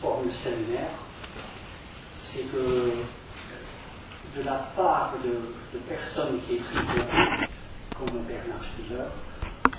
formule 0.00 0.32
séminaire, 0.32 0.90
c'est 2.24 2.50
que 2.52 2.92
de 4.36 4.42
la 4.44 4.70
part 4.76 5.14
de, 5.24 5.78
personnes 5.88 6.38
qui 6.46 6.56
écrivent 6.56 7.48
comme 7.98 8.22
Bernard 8.22 8.62
Stiller, 8.62 9.08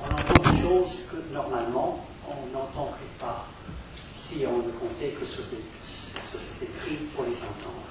on 0.01 0.13
entend 0.13 0.51
des 0.51 0.61
choses 0.61 0.99
que 1.11 1.33
normalement 1.33 2.05
on 2.27 2.57
n'entendrait 2.57 3.13
pas 3.19 3.45
si 4.11 4.45
on 4.45 4.57
ne 4.57 4.71
comptait 4.71 5.15
que 5.19 5.25
sur 5.25 5.43
ces, 5.43 5.57
écrits 6.61 7.05
pour 7.15 7.25
les 7.25 7.35
entendre. 7.37 7.87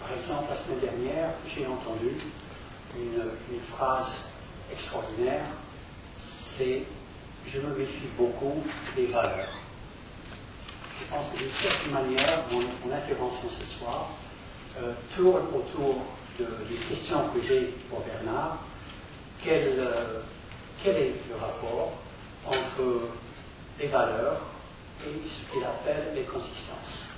Par 0.00 0.12
exemple, 0.12 0.50
la 0.50 0.56
semaine 0.56 0.80
dernière, 0.80 1.30
j'ai 1.46 1.66
entendu 1.66 2.16
une, 2.96 3.60
phrase 3.60 4.30
extraordinaire, 4.72 5.44
c'est 6.16 6.84
je 7.46 7.60
me 7.60 7.74
méfie 7.76 8.08
beaucoup 8.16 8.62
des 8.96 9.06
valeurs. 9.06 9.57
Je 11.00 11.14
pense 11.14 11.32
que 11.32 11.38
d'une 11.38 11.50
certaine 11.50 11.92
manière, 11.92 12.44
mon, 12.50 12.92
intervention 12.92 13.48
ce 13.48 13.64
soir 13.64 14.10
euh, 14.80 14.92
tourne 15.16 15.46
autour 15.54 15.96
des 16.38 16.76
questions 16.88 17.28
que 17.34 17.40
j'ai 17.40 17.74
pour 17.88 18.00
Bernard. 18.00 18.58
Quel, 19.42 19.74
euh, 19.78 20.20
quel 20.82 20.96
est 20.96 21.14
le 21.28 21.36
rapport 21.40 21.92
entre 22.46 23.08
les 23.80 23.86
valeurs 23.86 24.40
et 25.04 25.26
ce 25.26 25.50
qu'il 25.50 25.64
appelle 25.64 26.12
les 26.14 26.22
consistances? 26.22 27.08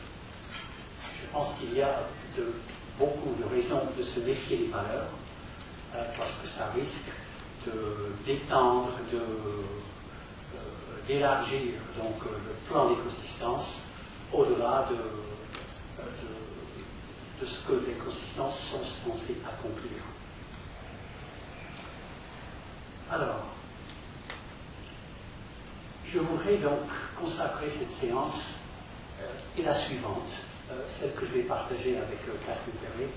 Je 1.20 1.26
pense 1.32 1.54
qu'il 1.58 1.74
y 1.76 1.82
a 1.82 2.00
de, 2.36 2.52
beaucoup 2.98 3.34
de 3.38 3.54
raisons 3.54 3.82
de 3.96 4.02
se 4.02 4.20
méfier 4.20 4.58
des 4.58 4.66
valeurs, 4.68 5.08
euh, 5.94 6.04
parce 6.18 6.34
que 6.42 6.48
ça 6.48 6.70
risque 6.74 7.10
d'étendre, 8.24 8.92
de, 9.12 9.20
d'élargir 11.10 11.72
donc 11.96 12.22
euh, 12.26 12.36
le 12.46 12.54
plan 12.68 12.88
des 12.88 12.94
consistances 12.94 13.80
au-delà 14.32 14.88
de, 14.88 16.04
de, 17.40 17.44
ce 17.44 17.66
que 17.66 17.72
les 17.84 17.94
consistances 17.94 18.60
sont 18.60 18.84
censées 18.84 19.38
accomplir. 19.44 19.98
Alors, 23.10 23.42
je 26.06 26.20
voudrais 26.20 26.58
donc 26.58 26.86
consacrer 27.18 27.68
cette 27.68 27.90
séance 27.90 28.52
et 29.58 29.62
la 29.62 29.74
suivante 29.74 30.44
euh, 30.70 30.74
celle 30.86 31.12
que 31.14 31.26
je 31.26 31.32
vais 31.32 31.42
partager 31.42 31.96
avec 31.96 32.20
euh, 32.28 32.38
Catherine 32.46 32.74
Perret, 32.80 33.08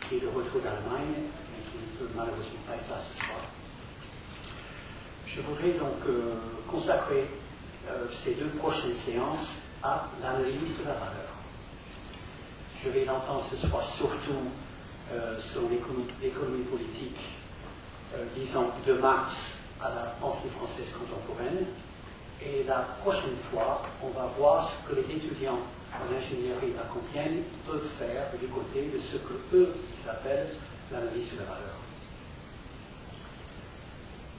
qui 0.00 0.16
est 0.16 0.20
de 0.20 0.26
retour 0.26 0.60
d'Allemagne, 0.62 1.14
mais 1.14 1.62
qui 1.62 1.78
ne 1.78 1.98
peut 1.98 2.12
malheureusement 2.16 2.64
pas 2.66 2.74
être 2.74 2.90
là 2.90 2.98
ce 2.98 3.14
soir. 3.20 3.38
Je 5.28 5.40
voudrais 5.42 5.78
donc 5.78 6.02
euh, 6.76 6.80
consacrer 6.80 7.26
ces 8.12 8.34
deux 8.34 8.48
prochaines 8.58 8.92
séances 8.92 9.58
à 9.82 10.08
l'analyse 10.20 10.78
de 10.78 10.84
la 10.84 10.94
valeur. 10.94 11.30
Je 12.82 12.90
vais 12.90 13.04
l'entendre 13.04 13.44
ce 13.44 13.56
soir 13.56 13.84
surtout 13.84 14.32
sur 15.38 15.62
l'économie 15.70 16.64
politique, 16.64 17.18
disons, 18.36 18.70
de 18.86 18.92
Marx 18.94 19.58
à 19.80 19.88
la 19.90 20.02
pensée 20.20 20.48
française 20.48 20.92
contemporaine. 20.92 21.66
Et 22.42 22.64
la 22.64 22.86
prochaine 23.02 23.36
fois, 23.50 23.82
on 24.02 24.08
va 24.08 24.30
voir 24.36 24.68
ce 24.68 24.88
que 24.88 24.96
les 24.96 25.16
étudiants 25.16 25.58
en 25.94 26.14
ingénierie 26.14 26.74
à 26.78 26.92
Compiègne 26.92 27.42
peuvent 27.66 27.88
faire 27.88 28.26
du 28.40 28.46
côté 28.48 28.90
de 28.92 28.98
ce 28.98 29.16
que 29.18 29.56
eux 29.56 29.74
s'appellent 29.96 30.52
l'analyse 30.92 31.32
de 31.32 31.38
la 31.38 31.44
valeur. 31.44 31.76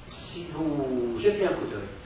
Si 0.10 0.46
vous 0.54 1.18
jetez 1.20 1.46
un 1.46 1.54
coup 1.54 1.66
d'œil 1.66 1.97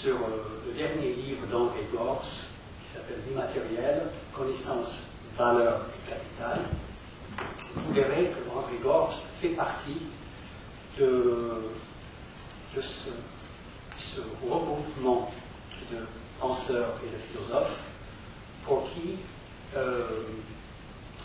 sur 0.00 0.14
euh, 0.14 0.62
le 0.66 0.72
dernier 0.74 1.12
livre 1.12 1.44
d'Henri 1.50 1.80
Gors, 1.92 2.22
qui 2.22 2.94
s'appelle 2.94 3.18
L'immatériel, 3.26 4.02
connaissance, 4.32 5.00
valeur 5.36 5.86
et 5.88 6.10
capital, 6.10 6.60
vous 7.74 7.92
verrez 7.92 8.26
que 8.26 8.48
Henri 8.56 8.78
Gors 8.80 9.12
fait 9.40 9.48
partie 9.48 10.02
de, 10.98 11.62
ce, 12.80 14.20
regroupement 14.48 15.32
de 15.90 15.98
penseurs 16.38 16.94
et 17.04 17.10
de 17.10 17.18
philosophes 17.18 17.82
pour 18.64 18.84
qui 18.88 19.16
euh, 19.76 20.22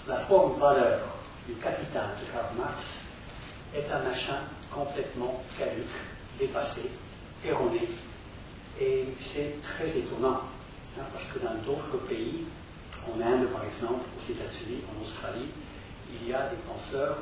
la 0.07 0.19
forme 0.19 0.59
valeur 0.59 0.99
du 1.47 1.53
capital 1.55 2.07
de 2.19 2.31
Karl 2.31 2.55
Marx 2.57 3.01
est 3.75 3.85
un 3.91 3.99
machin 3.99 4.39
complètement 4.71 5.43
caduque, 5.59 5.85
dépassé, 6.39 6.89
erroné. 7.45 7.87
Et 8.79 9.05
c'est 9.19 9.61
très 9.61 9.97
étonnant, 9.97 10.41
hein, 10.97 11.03
parce 11.13 11.25
que 11.25 11.39
dans 11.39 11.55
d'autres 11.65 11.97
pays, 12.07 12.45
en 13.07 13.21
Inde 13.21 13.47
par 13.47 13.65
exemple, 13.65 14.05
aux 14.17 14.31
États-Unis, 14.31 14.81
en 14.89 15.01
Australie, 15.01 15.47
il 16.21 16.29
y 16.29 16.33
a 16.33 16.49
des 16.49 16.57
penseurs 16.67 17.17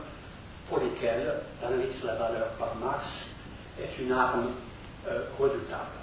pour 0.69 0.79
lesquels 0.79 1.33
l'analyse 1.61 2.01
de 2.01 2.07
la 2.07 2.15
valeur 2.15 2.47
par 2.51 2.75
Marx 2.75 3.31
est 3.79 4.01
une 4.01 4.11
arme 4.11 4.47
euh, 5.07 5.25
redoutable. 5.37 5.99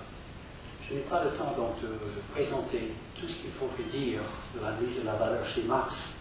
Je 0.89 0.95
n'ai 0.95 1.01
pas 1.01 1.25
le 1.25 1.31
temps 1.31 1.55
donc 1.57 1.81
de 1.83 1.97
présenter 2.33 2.93
tout 3.19 3.27
ce 3.27 3.43
qu'il 3.43 3.51
faudrait 3.51 3.91
dire 3.93 4.21
de 4.55 4.61
l'analyse 4.61 5.01
de 5.01 5.07
la 5.07 5.15
valeur 5.15 5.47
chez 5.47 5.63
Marx, 5.63 6.15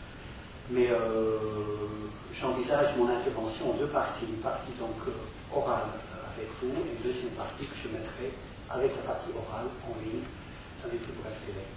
mais 0.69 0.89
euh, 0.89 1.37
j'envisage 2.33 2.95
mon 2.97 3.09
intervention 3.09 3.71
en 3.71 3.73
deux 3.73 3.87
parties. 3.87 4.25
Une 4.27 4.41
partie 4.41 4.71
donc 4.79 4.95
orale 5.53 5.87
avec 6.35 6.49
vous 6.61 6.69
et 6.69 6.95
une 6.97 7.03
deuxième 7.03 7.31
partie 7.31 7.65
que 7.65 7.75
je 7.81 7.89
mettrai 7.89 8.31
avec 8.69 8.91
la 8.95 9.13
partie 9.13 9.29
orale 9.35 9.67
en 9.85 9.95
ligne 10.03 10.23
dans 10.83 10.91
les 10.91 10.97
plus 10.97 11.13
brefs 11.13 11.39
délais. 11.45 11.67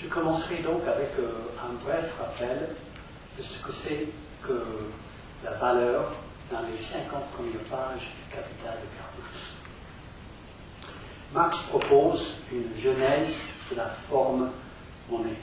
Je 0.00 0.06
commencerai 0.08 0.56
donc 0.62 0.82
avec 0.86 1.10
euh, 1.18 1.50
un 1.62 1.74
bref 1.84 2.12
rappel 2.18 2.70
de 3.36 3.42
ce 3.42 3.62
que 3.62 3.72
c'est 3.72 4.08
que 4.42 4.64
la 5.44 5.52
valeur 5.52 6.12
dans 6.50 6.62
les 6.70 6.76
50 6.76 7.30
premières 7.30 7.64
pages 7.70 8.08
du 8.08 8.34
Capital 8.34 8.78
de 8.80 8.86
Karl 8.96 9.10
Marx. 11.32 11.58
Propose 11.68 12.36
une 12.50 12.80
genèse 12.80 13.44
de 13.70 13.76
la 13.76 13.86
forme 13.86 14.50
monnaie. 15.08 15.36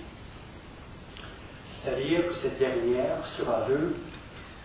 C'est-à-dire 1.63 2.28
que 2.28 2.34
cette 2.34 2.59
dernière 2.59 3.25
sera 3.25 3.61
vue 3.66 3.94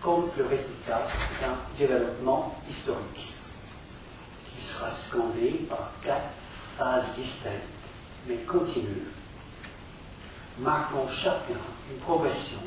comme 0.01 0.29
le 0.37 0.45
résultat 0.45 1.07
d'un 1.41 1.55
développement 1.77 2.59
historique 2.69 3.32
sera 4.63 4.89
scandé 4.89 5.65
par 5.69 5.91
quatre 6.03 6.31
phases 6.77 7.15
distinctes. 7.15 7.53
Mais 8.27 8.37
continues, 8.37 9.07
marquant 10.59 11.07
chacun 11.07 11.59
une 11.91 11.97
progression 11.99 12.59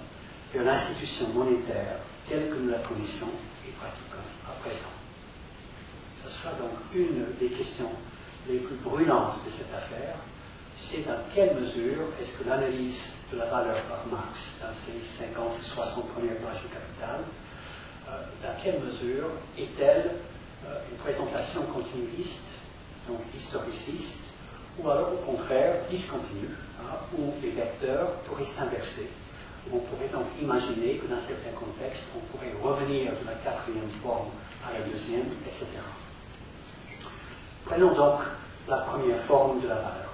vers 0.52 0.64
l'institution 0.64 1.28
monétaire 1.28 1.98
telle 2.28 2.50
que 2.50 2.56
nous 2.56 2.70
la 2.70 2.78
connaissons 2.78 3.30
et 3.66 3.70
pratiquons 3.70 4.28
à 4.46 4.52
présent. 4.60 4.92
Ce 6.22 6.30
sera 6.30 6.50
donc 6.52 6.72
une 6.94 7.24
des 7.40 7.54
questions 7.54 7.90
les 8.48 8.58
plus 8.58 8.76
brûlantes 8.76 9.44
de 9.44 9.50
cette 9.50 9.72
affaire, 9.74 10.16
c'est 10.76 11.06
dans 11.06 11.18
quelle 11.34 11.56
mesure 11.56 12.02
est-ce 12.20 12.38
que 12.38 12.48
l'analyse 12.48 13.16
de 13.32 13.38
la 13.38 13.46
valeur 13.46 13.80
par 13.84 14.06
Marx 14.10 14.58
dans 14.60 14.72
ses 14.72 15.00
50 15.00 15.58
ou 15.58 15.62
60 15.62 16.12
premières 16.12 16.36
pages 16.36 16.62
du 16.62 16.68
Capital, 16.68 17.20
euh, 18.08 18.22
dans 18.42 18.62
quelle 18.62 18.80
mesure 18.80 19.30
est-elle 19.58 20.10
une 20.90 20.96
présentation 20.98 21.62
continuiste, 21.62 22.60
donc 23.08 23.20
historiciste, 23.36 24.24
ou 24.78 24.88
alors 24.88 25.12
au 25.12 25.32
contraire 25.32 25.76
discontinue, 25.90 26.50
hein, 26.80 26.96
où 27.16 27.32
les 27.42 27.50
vecteurs 27.50 28.12
pourraient 28.26 28.44
s'inverser. 28.44 29.08
On 29.72 29.78
pourrait 29.78 30.08
donc 30.12 30.26
imaginer 30.40 30.96
que 30.96 31.06
dans 31.06 31.18
certains 31.18 31.56
contextes, 31.58 32.06
on 32.16 32.20
pourrait 32.30 32.52
revenir 32.62 33.10
de 33.10 33.26
la 33.26 33.32
quatrième 33.32 33.90
forme 34.02 34.28
à 34.64 34.72
la 34.72 34.84
deuxième, 34.84 35.26
etc. 35.44 35.66
Prenons 37.64 37.94
donc 37.94 38.20
la 38.68 38.78
première 38.78 39.18
forme 39.18 39.60
de 39.60 39.68
la 39.68 39.74
valeur. 39.74 40.12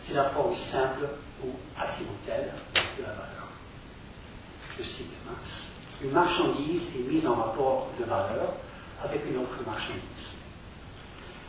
C'est 0.00 0.14
la 0.14 0.30
forme 0.30 0.54
simple 0.54 1.08
ou 1.44 1.48
accidentelle 1.76 2.52
de 2.74 3.02
la 3.02 3.08
valeur. 3.08 3.48
Je 4.78 4.82
cite 4.84 5.10
Marx. 5.28 5.64
Une 6.02 6.12
marchandise 6.12 6.90
est 6.94 7.10
mise 7.10 7.26
en 7.26 7.34
rapport 7.34 7.88
de 7.98 8.04
valeur 8.04 8.54
avec 9.02 9.22
une 9.28 9.38
autre 9.38 9.58
marchandise. 9.66 10.32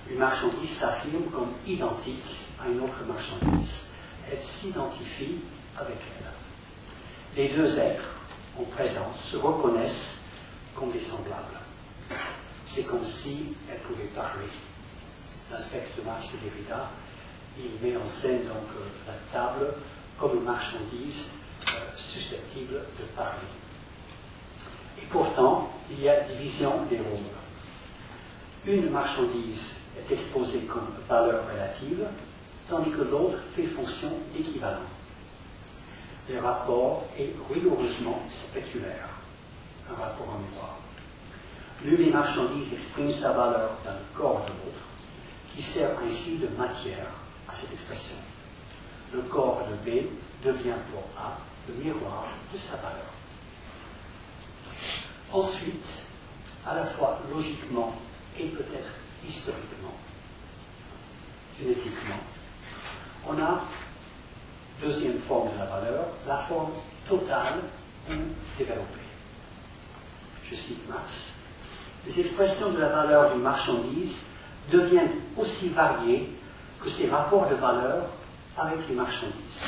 Une 0.09 0.19
marchandise 0.19 0.69
s'affirme 0.69 1.25
comme 1.33 1.51
identique 1.65 2.23
à 2.63 2.69
une 2.69 2.79
autre 2.81 3.03
marchandise. 3.07 3.85
Elle 4.31 4.39
s'identifie 4.39 5.35
avec 5.77 5.97
elle. 6.19 6.25
Les 7.35 7.55
deux 7.55 7.79
êtres 7.79 8.15
en 8.59 8.63
présence 8.63 9.19
se 9.31 9.37
reconnaissent 9.37 10.19
comme 10.75 10.91
des 10.91 10.99
semblables 10.99 11.57
c'est 12.67 12.83
comme 12.83 13.03
si 13.03 13.55
elle 13.69 13.79
pouvait 13.79 14.09
parler. 14.13 14.45
L'aspect 15.51 15.87
de 15.97 16.03
Marx 16.03 16.27
de 16.33 16.37
Derrida, 16.37 16.89
il 17.57 17.71
met 17.81 17.95
en 17.95 18.07
scène 18.07 18.43
donc 18.43 18.67
euh, 18.75 18.83
la 19.07 19.33
table 19.33 19.73
comme 20.19 20.37
une 20.37 20.43
marchandise 20.43 21.33
euh, 21.69 21.71
susceptible 21.95 22.73
de 22.99 23.03
parler. 23.15 23.47
Et 25.01 25.05
pourtant, 25.05 25.71
il 25.89 26.01
y 26.03 26.09
a 26.09 26.21
division 26.21 26.83
des 26.89 26.97
rôles. 26.97 27.36
Une 28.65 28.89
marchandise 28.89 29.77
est 29.97 30.13
exposée 30.13 30.61
comme 30.61 30.87
valeur 31.07 31.43
relative, 31.51 32.05
tandis 32.69 32.91
que 32.91 33.01
l'autre 33.01 33.37
fait 33.55 33.63
fonction 33.63 34.11
d'équivalent. 34.35 34.77
Le 36.29 36.39
rapport 36.39 37.05
est 37.17 37.33
rigoureusement 37.53 38.21
spéculaire, 38.29 39.07
un 39.89 39.93
rapport 39.93 40.27
en 40.29 40.39
miroir. 40.39 40.77
L'une 41.83 41.97
des 41.97 42.11
marchandises 42.11 42.73
exprime 42.73 43.11
sa 43.11 43.31
valeur 43.31 43.71
dans 43.85 43.91
le 43.91 44.17
corps 44.17 44.41
de 44.45 44.49
l'autre, 44.49 44.83
qui 45.53 45.61
sert 45.61 45.91
ainsi 46.03 46.37
de 46.37 46.47
matière 46.57 47.07
à 47.47 47.53
cette 47.53 47.71
expression. 47.71 48.15
Le 49.13 49.21
corps 49.21 49.65
de 49.69 49.89
B 49.89 50.05
devient 50.43 50.75
pour 50.91 51.03
A 51.17 51.37
le 51.69 51.83
miroir 51.83 52.25
de 52.53 52.57
sa 52.57 52.75
valeur. 52.75 53.11
Ensuite, 55.31 55.99
à 56.65 56.75
la 56.75 56.83
fois 56.83 57.19
logiquement 57.33 57.93
et 58.39 58.45
peut-être 58.45 58.89
historiquement, 59.25 59.93
génétiquement, 61.59 62.19
on 63.27 63.41
a, 63.41 63.61
deuxième 64.81 65.17
forme 65.17 65.51
de 65.53 65.57
la 65.57 65.65
valeur, 65.65 66.05
la 66.27 66.37
forme 66.37 66.71
totale 67.07 67.59
ou 68.09 68.13
développée. 68.57 69.07
Je 70.49 70.55
cite 70.55 70.87
Marx. 70.87 71.31
Les 72.05 72.19
expressions 72.19 72.71
de 72.71 72.79
la 72.79 72.89
valeur 72.89 73.33
d'une 73.33 73.41
marchandise 73.41 74.19
deviennent 74.71 75.11
aussi 75.35 75.69
variées 75.69 76.29
que 76.81 76.89
ses 76.89 77.09
rapports 77.09 77.49
de 77.49 77.55
valeur 77.55 78.05
avec 78.57 78.87
les 78.87 78.95
marchandises. 78.95 79.63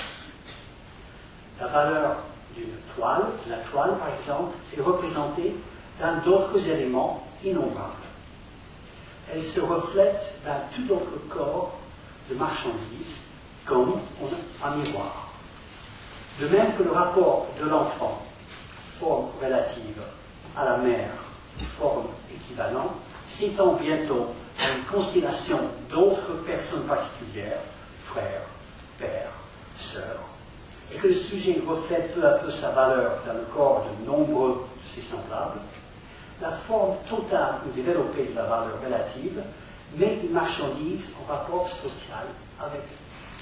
La 1.59 1.67
valeur 1.67 2.17
d'une 2.55 2.71
toile, 2.95 3.25
la 3.49 3.57
toile 3.57 3.97
par 3.97 4.09
exemple, 4.13 4.55
est 4.77 4.81
représentée 4.81 5.55
dans 5.99 6.21
d'autres 6.21 6.65
éléments 6.69 7.27
innombrables. 7.43 7.98
Elle 9.31 9.41
se 9.41 9.59
reflète 9.59 10.33
dans 10.45 10.59
tout 10.75 10.93
autre 10.93 11.27
corps 11.29 11.77
de 12.29 12.35
marchandises 12.35 13.21
comme 13.65 13.99
un 14.63 14.75
miroir. 14.75 15.29
De 16.39 16.47
même 16.47 16.73
que 16.77 16.83
le 16.83 16.91
rapport 16.91 17.47
de 17.59 17.69
l'enfant, 17.69 18.23
forme 18.99 19.27
relative, 19.41 20.01
à 20.55 20.65
la 20.65 20.77
mère, 20.77 21.11
forme 21.77 22.07
équivalente, 22.33 22.95
s'étend 23.25 23.73
bientôt 23.73 24.27
à 24.59 24.69
une 24.69 24.83
constellation 24.85 25.59
d'autres 25.89 26.33
personnes 26.45 26.83
particulières, 26.83 27.59
frères, 28.05 28.45
pères, 28.97 29.31
sœurs, 29.77 30.23
et 30.91 30.97
que 30.97 31.07
le 31.07 31.13
sujet 31.13 31.61
reflète 31.67 32.13
peu 32.15 32.25
à 32.25 32.31
peu 32.31 32.51
sa 32.51 32.71
valeur 32.71 33.11
dans 33.25 33.33
le 33.33 33.45
corps 33.53 33.85
de 33.85 34.05
nombreux 34.05 34.65
de 34.81 34.87
ses 34.87 35.01
semblables, 35.01 35.59
la 36.41 36.51
forme 36.51 36.95
totale 37.07 37.55
ou 37.65 37.71
développée 37.75 38.29
de 38.31 38.35
la 38.35 38.43
valeur 38.43 38.79
relative 38.83 39.41
met 39.97 40.19
une 40.23 40.31
marchandise 40.31 41.13
en 41.21 41.33
rapport 41.33 41.69
social 41.69 42.27
avec 42.59 42.81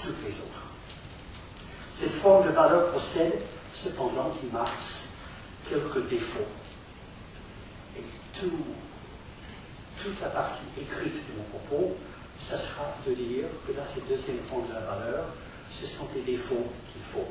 toutes 0.02 0.24
les 0.26 0.32
autres. 0.32 0.68
Cette 1.92 2.14
forme 2.14 2.48
de 2.48 2.52
valeur 2.52 2.92
possède 2.92 3.42
cependant, 3.74 4.30
dit 4.30 4.50
Marx, 4.52 5.10
quelques 5.70 6.10
défauts. 6.10 6.48
Et 7.98 8.04
toute 8.34 10.22
la 10.22 10.28
partie 10.30 10.62
écrite 10.80 11.14
de 11.14 11.38
mon 11.38 11.44
propos, 11.44 11.96
ça 12.40 12.58
sera 12.58 12.86
de 13.08 13.14
dire 13.14 13.46
que 13.66 13.74
dans 13.74 13.84
cette 13.84 14.08
deuxième 14.08 14.40
forme 14.40 14.68
de 14.68 14.74
la 14.74 14.82
valeur, 14.82 15.26
ce 15.70 15.86
sont 15.86 16.08
des 16.14 16.22
défauts 16.22 16.68
qu'il 16.92 17.02
faut. 17.02 17.28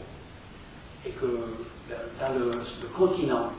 Et 1.05 1.11
que 1.11 1.27
dans 2.21 2.39
le, 2.39 2.51
continent 2.89 3.53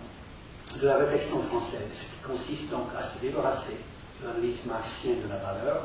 de 0.76 0.88
la 0.88 0.98
réflexion 0.98 1.42
française, 1.44 2.12
qui 2.12 2.28
consiste 2.28 2.70
donc 2.70 2.88
à 2.98 3.02
se 3.02 3.20
débarrasser 3.20 3.78
de 4.22 4.28
l'analyse 4.28 4.66
marxienne 4.66 5.22
de 5.24 5.30
la 5.30 5.38
valeur, 5.38 5.84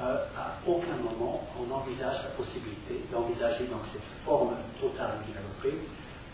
euh, 0.00 0.24
à 0.36 0.58
aucun 0.66 0.96
moment 1.02 1.42
on 1.58 1.74
envisage 1.74 2.22
la 2.22 2.30
possibilité 2.36 3.00
d'envisager 3.10 3.64
donc 3.64 3.80
cette 3.90 4.04
forme 4.24 4.54
totale 4.80 5.18
développée 5.26 5.78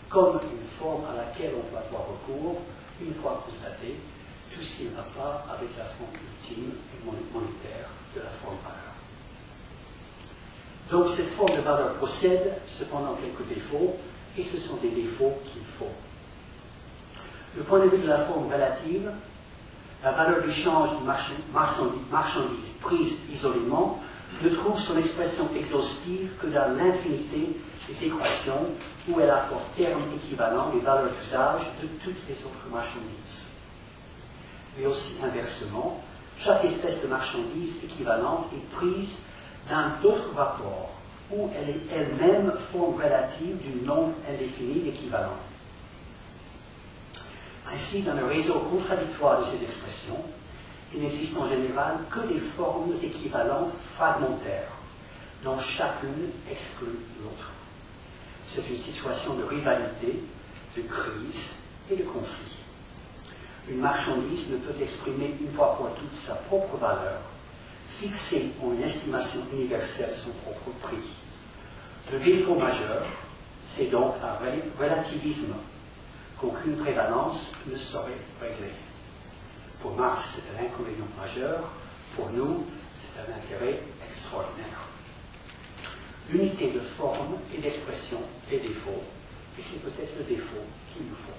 comme 0.09 0.39
une 0.43 0.67
forme 0.67 1.03
à 1.05 1.15
laquelle 1.15 1.53
on 1.55 1.71
doit 1.71 1.79
avoir 1.79 2.03
recours 2.07 2.61
une 3.01 3.13
fois 3.15 3.41
constaté 3.45 3.95
tout 4.53 4.61
ce 4.61 4.75
qui 4.75 4.83
ne 4.83 4.89
va 4.89 5.03
pas 5.15 5.45
avec 5.49 5.69
la 5.77 5.85
forme 5.85 6.11
ultime 6.13 6.71
et 6.71 7.05
monétaire 7.05 7.89
de 8.15 8.19
la 8.19 8.29
forme 8.29 8.57
valeur. 8.63 8.93
Donc 10.91 11.07
cette 11.15 11.33
forme 11.33 11.55
de 11.55 11.61
valeur 11.61 11.93
possède 11.95 12.53
cependant 12.67 13.15
quelques 13.15 13.47
défauts, 13.47 13.95
et 14.37 14.43
ce 14.43 14.57
sont 14.57 14.77
des 14.77 14.89
défauts 14.89 15.33
qu'il 15.45 15.63
faut. 15.63 15.91
Le 17.55 17.63
point 17.63 17.79
de 17.79 17.89
vue 17.89 17.99
de 17.99 18.07
la 18.07 18.25
forme 18.25 18.51
relative, 18.51 19.11
la 20.03 20.11
valeur 20.11 20.41
d'échange 20.43 20.89
de 20.89 22.11
marchandises 22.11 22.69
prises 22.81 23.19
isolément 23.31 24.01
ne 24.41 24.49
trouve 24.49 24.79
son 24.79 24.97
expression 24.97 25.47
exhaustive 25.55 26.31
que 26.41 26.47
dans 26.47 26.75
l'infinité 26.75 27.55
des 27.87 28.05
équations 28.05 28.65
où 29.07 29.19
elle 29.19 29.29
apporte 29.29 29.75
terme 29.77 30.01
équivalent 30.15 30.71
les 30.73 30.79
valeurs 30.79 31.11
d'usage 31.19 31.61
de 31.81 31.87
toutes 32.03 32.27
les 32.27 32.35
autres 32.43 32.67
marchandises. 32.71 33.47
Mais 34.77 34.85
aussi 34.85 35.13
inversement, 35.23 36.01
chaque 36.37 36.63
espèce 36.65 37.03
de 37.03 37.07
marchandise 37.07 37.75
équivalente 37.83 38.47
est 38.53 38.75
prise 38.75 39.19
dans 39.69 40.01
d'autres 40.01 40.33
rapports 40.35 40.91
où 41.31 41.49
elle 41.55 41.69
est 41.69 41.81
elle-même 41.95 42.51
forme 42.57 42.95
relative 42.95 43.57
du 43.61 43.85
nombre 43.85 44.13
indéfini 44.27 44.81
d'équivalents. 44.81 45.39
Ainsi, 47.71 48.01
dans 48.01 48.13
le 48.13 48.25
réseau 48.25 48.59
contradictoire 48.59 49.39
de 49.39 49.45
ces 49.45 49.63
expressions, 49.63 50.21
il 50.93 51.01
n'existe 51.01 51.37
en 51.37 51.49
général 51.49 51.97
que 52.09 52.19
des 52.31 52.39
formes 52.39 52.91
équivalentes 53.01 53.73
fragmentaires, 53.95 54.71
dont 55.43 55.59
chacune 55.59 56.29
exclut 56.49 56.99
l'autre. 57.21 57.51
C'est 58.45 58.67
une 58.69 58.75
situation 58.75 59.33
de 59.35 59.43
rivalité, 59.43 60.19
de 60.75 60.81
crise 60.81 61.59
et 61.89 61.95
de 61.95 62.03
conflit. 62.03 62.57
Une 63.69 63.79
marchandise 63.79 64.49
ne 64.49 64.57
peut 64.57 64.81
exprimer 64.81 65.35
une 65.39 65.51
fois 65.53 65.75
pour 65.77 65.89
toutes 65.95 66.13
sa 66.13 66.35
propre 66.35 66.77
valeur 66.77 67.19
fixer 67.99 68.51
en 68.61 68.73
une 68.73 68.83
estimation 68.83 69.39
universelle 69.53 70.13
son 70.13 70.31
propre 70.31 70.71
prix. 70.81 70.97
Le 72.11 72.19
défaut 72.19 72.55
majeur, 72.55 73.05
c'est 73.65 73.89
donc 73.89 74.15
un 74.21 74.81
relativisme 74.81 75.53
qu'aucune 76.43 76.75
prévalence 76.75 77.53
ne 77.65 77.75
saurait 77.75 78.11
régler. 78.41 78.73
Pour 79.81 79.95
Marx, 79.95 80.39
c'est 80.41 80.57
un 80.57 80.65
inconvénient 80.65 81.07
majeur, 81.17 81.69
pour 82.15 82.29
nous, 82.31 82.65
c'est 82.99 83.21
un 83.21 83.37
intérêt 83.37 83.79
extraordinaire. 84.05 84.87
L'unité 86.29 86.71
de 86.71 86.79
forme 86.79 87.35
et 87.55 87.59
d'expression 87.59 88.19
est 88.51 88.59
défaut, 88.59 89.01
et 89.57 89.61
c'est 89.61 89.81
peut-être 89.81 90.17
le 90.17 90.23
défaut 90.35 90.65
qu'il 90.91 91.05
nous 91.07 91.15
faut. 91.15 91.31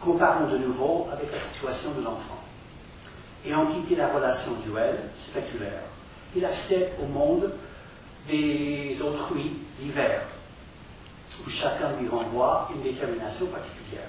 Comparons 0.00 0.48
de 0.48 0.58
nouveau 0.58 1.08
avec 1.10 1.32
la 1.32 1.38
situation 1.38 1.92
de 1.92 2.04
l'enfant 2.04 2.38
ayant 3.46 3.66
quitté 3.66 3.94
la 3.94 4.12
relation 4.12 4.52
duelle, 4.66 4.98
spéculaire, 5.16 5.82
il 6.34 6.44
accède 6.44 6.90
au 7.00 7.06
monde 7.06 7.52
des 8.28 9.00
autrui 9.00 9.52
divers, 9.80 10.22
où 11.44 11.50
chacun 11.50 11.92
lui 12.00 12.08
renvoie 12.08 12.68
une 12.74 12.82
détermination 12.82 13.46
particulière. 13.46 14.08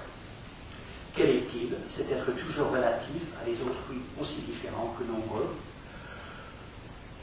Quel 1.16 1.30
est-il? 1.30 1.76
C'est 1.90 2.12
être 2.12 2.32
toujours 2.32 2.72
relatif 2.72 3.22
à 3.42 3.46
des 3.46 3.60
autrui 3.62 4.02
aussi 4.22 4.42
différents 4.42 4.94
que 4.98 5.04
nombreux. 5.04 5.56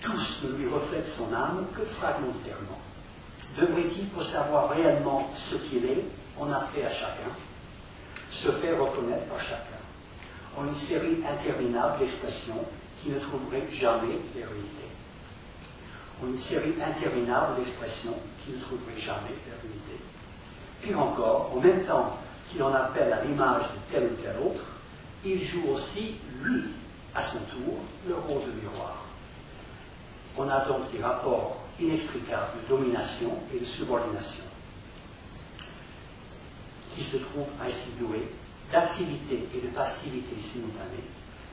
Tous 0.01 0.41
ne 0.43 0.57
lui 0.57 0.69
reflètent 0.69 1.07
son 1.07 1.33
âme 1.33 1.67
que 1.75 1.83
fragmentairement. 1.83 2.81
Devrait-il, 3.57 4.07
pour 4.09 4.25
savoir 4.25 4.71
réellement 4.71 5.31
ce 5.35 5.55
qu'il 5.55 5.85
est, 5.85 6.05
en 6.39 6.51
appeler 6.51 6.85
à 6.85 6.93
chacun, 6.93 7.31
se 8.31 8.51
faire 8.51 8.83
reconnaître 8.83 9.27
par 9.27 9.41
chacun 9.41 9.75
en 10.57 10.67
une 10.67 10.75
série 10.75 11.19
interminable 11.29 11.99
d'expressions 11.99 12.65
qui 13.03 13.11
ne 13.11 13.19
trouveraient 13.19 13.67
jamais 13.73 14.19
réalités. 14.35 14.91
En 16.23 16.29
une 16.29 16.37
série 16.37 16.75
interminable 16.81 17.57
d'expressions 17.57 18.17
qui 18.45 18.53
ne 18.53 18.61
trouveraient 18.61 19.01
jamais 19.01 19.35
réalités. 19.47 19.84
Pire 20.85 21.01
encore, 21.01 21.51
en 21.57 21.61
même 21.61 21.83
temps 21.85 22.19
qu'il 22.51 22.63
en 22.63 22.75
appelle 22.75 23.11
à 23.11 23.25
l'image 23.25 23.63
de 23.63 23.93
tel 23.93 24.05
ou 24.05 24.17
tel 24.23 24.37
autre, 24.45 24.65
il 25.25 25.43
joue 25.43 25.63
aussi, 25.73 26.17
lui, 26.43 26.65
à 27.15 27.23
son 27.23 27.39
tour, 27.39 27.79
le 28.07 28.15
rôle 28.15 28.43
de 28.43 28.61
miroir. 28.61 29.03
On 30.37 30.49
a 30.51 30.67
donc 30.67 30.93
des 30.93 31.03
rapports 31.03 31.57
inexplicables 31.81 32.51
de 32.63 32.77
domination 32.77 33.39
et 33.55 33.61
de 33.61 33.65
subordination 33.65 34.45
qui 36.95 37.03
se 37.03 37.17
trouvent 37.17 37.49
ainsi 37.65 37.89
doués 37.99 38.29
d'activité 38.71 39.49
et 39.55 39.61
de 39.61 39.69
passivité 39.69 40.37
simultanée, 40.37 41.05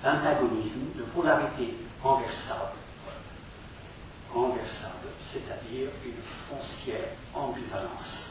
d'antagonisme, 0.04 0.82
de 0.96 1.04
polarité 1.04 1.74
renversable, 2.04 2.74
renversable, 4.34 5.08
c'est-à-dire 5.24 5.90
une 6.06 6.22
foncière 6.22 7.10
ambivalence. 7.34 8.31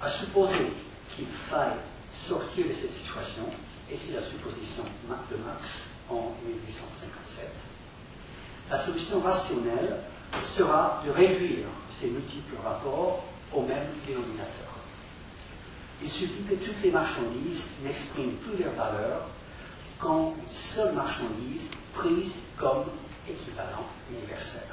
À 0.00 0.08
supposer 0.08 0.72
qu'il 1.14 1.26
faille 1.26 1.78
sortir 2.12 2.66
de 2.66 2.72
cette 2.72 2.90
situation, 2.90 3.44
et 3.90 3.96
c'est 3.96 4.12
la 4.12 4.20
supposition 4.20 4.84
de 5.30 5.36
Marx 5.36 5.90
en 6.10 6.34
1857, 6.44 7.48
La 8.70 8.76
solution 8.76 9.20
rationnelle 9.20 10.00
sera 10.42 11.02
de 11.06 11.10
réduire 11.10 11.66
ces 11.90 12.08
multiples 12.08 12.56
rapports 12.64 13.24
au 13.52 13.62
même 13.62 13.86
dénominateur. 14.06 14.66
Il 16.02 16.10
suffit 16.10 16.42
que 16.42 16.54
toutes 16.54 16.82
les 16.82 16.90
marchandises 16.90 17.70
n'expriment 17.82 18.36
plus 18.36 18.62
leur 18.62 18.74
valeur 18.74 19.22
qu'en 19.98 20.34
une 20.34 20.50
seule 20.52 20.94
marchandise 20.94 21.70
prise 21.94 22.40
comme 22.56 22.84
équivalent 23.26 23.86
universel, 24.10 24.66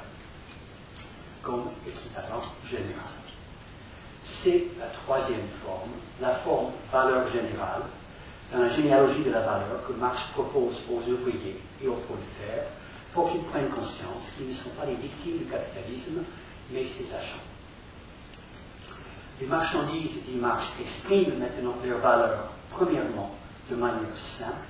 comme 1.42 1.70
équivalent 1.86 2.44
général. 2.68 3.23
C'est 4.24 4.64
la 4.80 4.86
troisième 4.86 5.46
forme, 5.48 5.90
la 6.20 6.30
forme 6.30 6.72
valeur 6.90 7.28
générale, 7.30 7.82
dans 8.50 8.60
la 8.60 8.70
généalogie 8.70 9.22
de 9.22 9.30
la 9.30 9.40
valeur 9.40 9.86
que 9.86 9.92
Marx 9.92 10.22
propose 10.32 10.82
aux 10.90 11.10
ouvriers 11.10 11.60
et 11.82 11.88
aux 11.88 11.94
prolétaires 11.94 12.66
pour 13.12 13.30
qu'ils 13.30 13.42
prennent 13.42 13.68
conscience 13.68 14.30
qu'ils 14.36 14.48
ne 14.48 14.52
sont 14.52 14.70
pas 14.70 14.86
les 14.86 14.94
victimes 14.94 15.38
du 15.38 15.44
capitalisme, 15.44 16.24
mais 16.72 16.84
ses 16.84 17.12
agents. 17.14 17.44
Les 19.40 19.46
marchandises, 19.46 20.24
dit 20.26 20.36
Marx, 20.36 20.68
expriment 20.80 21.38
maintenant 21.38 21.74
leur 21.84 21.98
valeur, 21.98 22.52
premièrement, 22.70 23.34
de 23.70 23.76
manière 23.76 24.16
simple, 24.16 24.66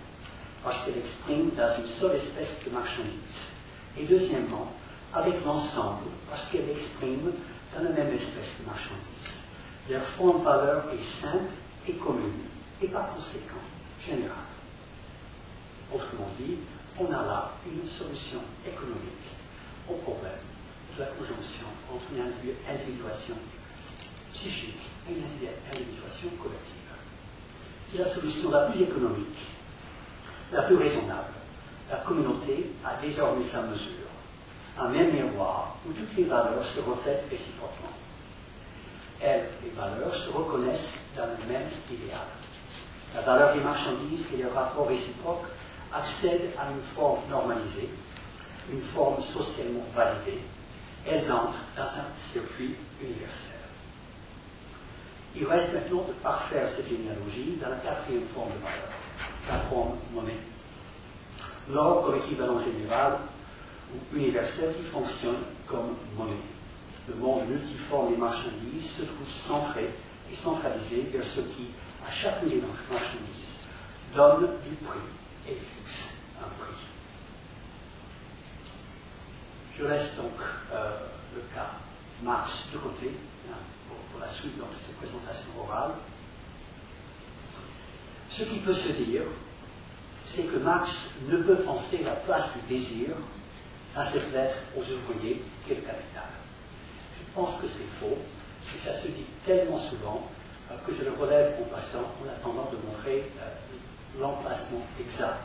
parce 0.65 0.85
qu'elles 0.85 0.99
expriment 0.99 1.51
dans 1.57 1.77
une 1.79 1.87
seule 1.87 2.17
espèce 2.17 2.61
de 2.65 2.71
marchandise. 2.71 3.53
Et 3.99 4.05
deuxièmement, 4.05 4.73
avec 5.13 5.45
l'ensemble, 5.45 6.09
parce 6.29 6.47
qu'elles 6.47 6.69
expriment 6.71 7.31
dans 7.77 7.85
la 7.85 7.91
même 7.91 8.09
espèce 8.09 8.57
de 8.61 8.67
marchandise. 8.67 9.14
Leur 9.89 10.03
forme 10.03 10.41
de 10.41 10.45
valeur 10.45 10.85
est 10.95 10.99
simple 10.99 11.53
et 11.87 11.93
commune, 11.93 12.33
et 12.81 12.89
par 12.89 13.15
conséquent 13.15 13.61
générale. 14.03 14.49
Autrement 15.93 16.29
dit, 16.39 16.57
on 16.99 17.07
a 17.07 17.23
là 17.23 17.51
une 17.67 17.87
solution 17.87 18.41
économique 18.67 19.29
au 19.87 19.95
problème 19.97 20.33
de 20.97 21.01
la 21.01 21.09
conjonction 21.09 21.67
entre 21.93 22.05
une 22.15 22.23
individuation 22.73 23.35
psychique 24.33 24.81
et 25.09 25.13
une 25.13 25.25
individuation 25.71 26.31
collective. 26.43 26.75
C'est 27.91 27.99
la 27.99 28.09
solution 28.09 28.51
la 28.51 28.71
plus 28.71 28.83
économique, 28.83 29.39
la 30.51 30.63
plus 30.63 30.77
raisonnable. 30.77 31.35
La 31.91 31.99
communauté 31.99 32.71
a 32.85 32.97
désormais 33.03 33.43
sa 33.43 33.63
mesure, 33.63 34.09
un 34.79 34.89
même 34.89 35.13
miroir 35.13 35.77
où 35.87 35.93
toutes 35.93 36.17
les 36.17 36.25
valeurs 36.25 36.65
se 36.65 36.81
reflètent 36.81 37.27
réciproquement. 37.31 37.93
Elles, 39.21 39.49
les 39.63 39.71
valeurs, 39.71 40.15
se 40.15 40.31
reconnaissent 40.31 40.99
dans 41.17 41.27
le 41.27 41.53
même 41.53 41.69
idéal. 41.91 42.21
La 43.15 43.23
valeur 43.23 43.55
des 43.55 43.61
marchandises 43.61 44.27
et 44.35 44.43
leurs 44.43 44.55
rapports 44.55 44.89
réciproques 44.89 45.47
accèdent 45.93 46.51
à 46.59 46.71
une 46.71 46.81
forme 46.81 47.21
normalisée, 47.31 47.89
une 48.73 48.81
forme 48.81 49.23
socialement 49.23 49.87
validée. 49.95 50.41
Elles 51.07 51.31
entrent 51.31 51.61
dans 51.77 51.83
un 51.83 52.07
circuit 52.17 52.75
universel. 53.01 53.55
Il 55.37 55.47
reste 55.47 55.75
maintenant 55.75 56.05
de 56.09 56.13
parfaire 56.23 56.69
cette 56.69 56.89
généalogie 56.89 57.59
dans 57.61 57.69
la 57.69 57.77
quatrième 57.77 58.25
forme 58.25 58.51
de 58.51 58.63
valeur, 58.63 58.89
la 59.49 59.59
forme 59.59 59.97
monnaie. 60.13 60.39
L'or 61.71 62.05
comme 62.05 62.17
équivalent 62.17 62.61
général 62.61 63.19
ou 63.93 64.17
universel 64.17 64.75
qui 64.77 64.85
fonctionne 64.85 65.43
comme 65.67 65.95
monnaie. 66.17 66.54
Le 67.09 67.15
monde 67.17 67.49
multiforme 67.49 68.13
des 68.13 68.17
marchandises 68.17 68.91
se 68.99 69.03
trouve 69.03 69.29
centré 69.29 69.91
et 70.31 70.35
centralisé 70.35 71.03
vers 71.13 71.25
ce 71.25 71.41
qui, 71.41 71.69
à 72.07 72.11
chacune 72.11 72.49
des 72.49 72.63
marchandises, 72.91 73.57
donne 74.15 74.49
du 74.67 74.75
prix 74.77 75.01
et 75.49 75.55
fixe 75.55 76.15
un 76.41 76.49
prix. 76.63 76.81
Je 79.79 79.85
laisse 79.85 80.17
donc 80.17 80.33
euh, 80.73 80.99
le 81.35 81.43
cas 81.55 81.73
Marx 82.23 82.69
de 82.73 82.79
côté 82.79 83.11
hein, 83.51 83.57
pour, 83.89 84.21
la 84.21 84.29
suite 84.29 84.57
de 84.57 84.63
cette 84.79 84.97
présentation 84.97 85.51
orale. 85.61 85.93
Ce 88.31 88.45
qui 88.45 88.59
peut 88.59 88.73
se 88.73 88.89
dire, 88.89 89.23
c'est 90.25 90.45
que 90.45 90.57
Marx 90.57 91.11
ne 91.29 91.37
peut 91.39 91.57
penser 91.57 92.03
la 92.03 92.13
place 92.13 92.53
du 92.55 92.75
désir 92.75 93.09
à 93.95 94.05
cette 94.05 94.33
lettre 94.33 94.57
aux 94.77 94.81
ouvriers 94.81 95.43
qu'est 95.67 95.75
le 95.75 95.83
capital. 95.83 96.34
Pense 97.35 97.57
que 97.57 97.67
c'est 97.67 97.83
faux, 97.83 98.17
et 98.75 98.79
ça 98.79 98.93
se 98.93 99.09
dit 99.09 99.25
tellement 99.45 99.77
souvent 99.77 100.29
euh, 100.71 100.75
que 100.87 100.95
je 100.95 101.03
le 101.03 101.13
relève 101.13 101.55
en 101.61 101.75
passant 101.75 101.99
en 102.23 102.29
attendant 102.29 102.71
de 102.71 102.77
montrer 102.87 103.25
euh, 103.41 104.21
l'emplacement 104.21 104.83
exact 105.01 105.41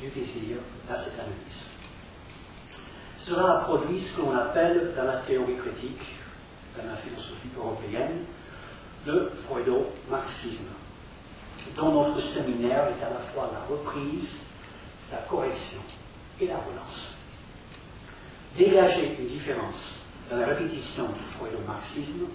du 0.00 0.08
désir 0.08 0.58
analyse. 0.88 1.70
Cela 3.16 3.54
a 3.54 3.56
produit 3.64 3.98
ce 3.98 4.12
que 4.12 4.20
l'on 4.20 4.36
appelle 4.36 4.94
dans 4.96 5.04
la 5.04 5.16
théorie 5.16 5.56
critique, 5.56 6.06
dans 6.76 6.88
la 6.88 6.96
philosophie 6.96 7.48
européenne, 7.56 8.24
le 9.04 9.32
freudo-marxisme, 9.44 10.66
dont 11.76 11.92
notre 11.92 12.20
séminaire 12.20 12.84
est 12.84 13.04
à 13.04 13.10
la 13.10 13.18
fois 13.18 13.50
la 13.52 13.74
reprise, 13.74 14.42
la 15.10 15.18
correction 15.18 15.80
et 16.40 16.46
la 16.46 16.58
relance. 16.58 17.16
Dégager 18.56 19.16
une 19.18 19.28
différence 19.28 19.98
dans 20.30 20.36
la 20.36 20.46
répétition 20.46 21.08
du 21.08 21.24
freudo-marxisme 21.36 22.26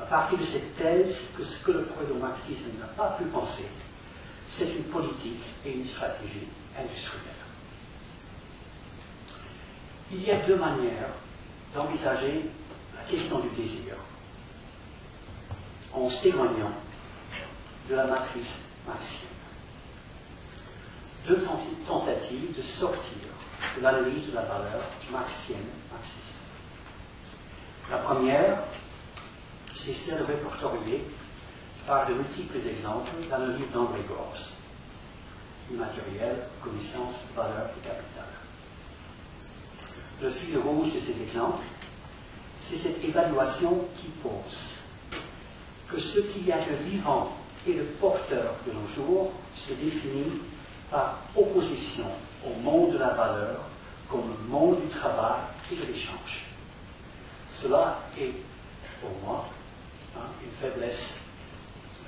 à 0.00 0.04
partir 0.04 0.38
de 0.38 0.44
cette 0.44 0.74
thèse 0.76 1.28
que 1.36 1.42
ce 1.42 1.58
que 1.62 1.72
le 1.72 1.82
freudo-marxisme 1.82 2.70
n'a 2.80 2.86
pas 2.86 3.16
pu 3.18 3.24
penser, 3.24 3.66
c'est 4.48 4.72
une 4.74 4.84
politique 4.84 5.42
et 5.64 5.72
une 5.72 5.84
stratégie 5.84 6.48
industrielle. 6.76 7.20
Il 10.12 10.22
y 10.24 10.30
a 10.30 10.38
deux 10.40 10.56
manières 10.56 11.10
d'envisager 11.74 12.46
la 12.96 13.02
question 13.08 13.38
du 13.40 13.48
désir 13.50 13.94
en 15.92 16.08
s'éloignant 16.08 16.72
de 17.88 17.94
la 17.94 18.06
matrice 18.06 18.64
marxienne. 18.86 19.30
Deux 21.26 21.46
tentatives 21.86 22.56
de 22.56 22.62
sortir 22.62 23.18
de 23.76 23.82
l'analyse 23.82 24.30
de 24.30 24.34
la 24.34 24.42
valeur 24.42 24.82
marxienne 25.12 25.58
marxiste. 25.92 26.39
La 27.90 27.98
première, 27.98 28.56
c'est 29.74 29.92
celle 29.92 30.22
répertoriée 30.22 31.02
par 31.88 32.06
de 32.06 32.14
multiples 32.14 32.58
exemples 32.58 33.10
dans 33.28 33.38
le 33.38 33.56
livre 33.56 33.72
d'André 33.74 33.98
Gors, 34.08 34.36
Immatériel, 35.72 36.36
connaissance, 36.62 37.22
valeur 37.34 37.68
et 37.76 37.84
capital. 37.84 38.26
Le 40.22 40.30
fil 40.30 40.56
rouge 40.58 40.94
de 40.94 40.98
ces 41.00 41.20
exemples, 41.20 41.64
c'est 42.60 42.76
cette 42.76 43.04
évaluation 43.04 43.88
qui 43.96 44.06
pose 44.22 44.76
que 45.88 45.98
ce 45.98 46.20
qu'il 46.20 46.46
y 46.46 46.52
a 46.52 46.58
de 46.58 46.74
vivant 46.88 47.32
et 47.66 47.74
de 47.74 47.82
porteur 47.82 48.54
de 48.68 48.72
nos 48.72 48.86
jours 48.94 49.32
se 49.56 49.72
définit 49.72 50.40
par 50.92 51.18
opposition 51.34 52.06
au 52.46 52.54
monde 52.60 52.92
de 52.92 52.98
la 52.98 53.14
valeur 53.14 53.56
comme 54.08 54.32
monde 54.48 54.80
du 54.80 54.88
travail 54.88 55.40
et 55.72 55.74
de 55.74 55.86
l'échange. 55.86 56.49
Cela 57.62 57.98
est, 58.18 58.32
pour 59.02 59.10
moi, 59.22 59.46
hein, 60.16 60.20
une 60.42 60.50
faiblesse 60.50 61.24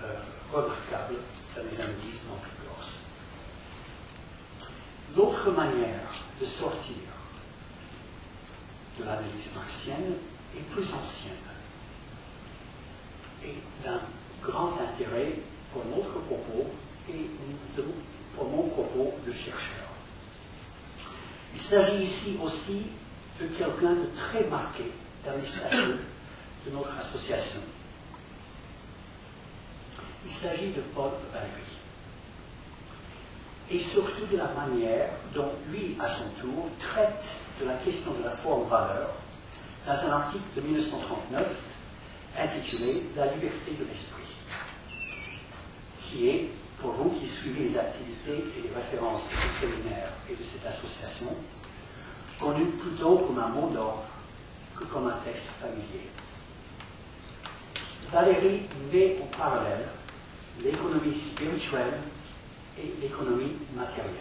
euh, 0.03 0.15
remarquable 0.51 1.17
dans 1.55 1.63
les 1.63 1.75
analyses 1.77 2.23
non 2.27 2.37
grosses. 2.65 3.01
L'autre 5.15 5.51
manière 5.51 6.09
de 6.41 6.45
sortir 6.45 6.95
de 8.99 9.05
l'analyse 9.05 9.51
marxienne 9.55 10.15
est 10.57 10.71
plus 10.71 10.95
ancienne 10.95 11.33
et 13.45 13.55
d'un 13.85 14.01
grand 14.43 14.73
intérêt 14.81 15.35
pour 15.73 15.85
notre 15.85 16.19
propos 16.21 16.71
et 17.11 17.27
pour 18.37 18.49
mon 18.49 18.69
propos 18.69 19.15
de 19.27 19.33
chercheur. 19.33 19.89
Il 21.53 21.61
s'agit 21.61 22.03
ici 22.03 22.39
aussi 22.43 22.87
de 23.39 23.47
quelqu'un 23.49 23.93
de 23.93 24.07
très 24.17 24.45
marqué 24.45 24.85
statuts 25.45 25.99
de 26.67 26.71
notre 26.73 26.97
association. 26.99 27.61
Il 30.25 30.31
s'agit 30.31 30.69
de 30.69 30.81
Paul 30.95 31.11
Valéry. 31.33 31.51
Et 33.71 33.79
surtout 33.79 34.27
de 34.31 34.37
la 34.37 34.49
manière 34.49 35.11
dont 35.35 35.51
lui, 35.71 35.97
à 35.99 36.07
son 36.07 36.29
tour, 36.41 36.69
traite 36.79 37.41
de 37.61 37.67
la 37.67 37.75
question 37.75 38.13
de 38.13 38.25
la 38.25 38.31
forme-valeur 38.31 39.11
dans 39.87 39.93
un 39.93 40.13
article 40.13 40.45
de 40.57 40.61
1939 40.61 41.47
intitulé 42.39 43.05
La 43.17 43.27
liberté 43.27 43.73
de 43.79 43.85
l'esprit, 43.85 44.23
qui 46.01 46.29
est, 46.29 46.49
pour 46.81 46.93
vous 46.93 47.11
qui 47.11 47.27
suivez 47.27 47.65
les 47.65 47.79
activités 47.79 48.45
et 48.59 48.63
les 48.63 48.75
références 48.75 49.23
de 49.31 49.37
ce 49.37 49.67
séminaire 49.67 50.09
et 50.31 50.35
de 50.35 50.43
cette 50.43 50.67
association, 50.67 51.35
connu 52.41 52.67
plutôt 52.67 53.19
comme 53.19 53.39
un 53.39 53.49
mot 53.49 53.69
d'ordre 53.69 54.05
comme 54.91 55.09
un 55.09 55.19
texte 55.25 55.51
familier. 55.61 56.09
Valérie 58.11 58.63
met 58.93 59.19
en 59.23 59.37
parallèle 59.37 59.89
l'économie 60.63 61.15
spirituelle 61.15 61.99
et 62.79 62.93
l'économie 63.01 63.57
matérielle, 63.75 64.13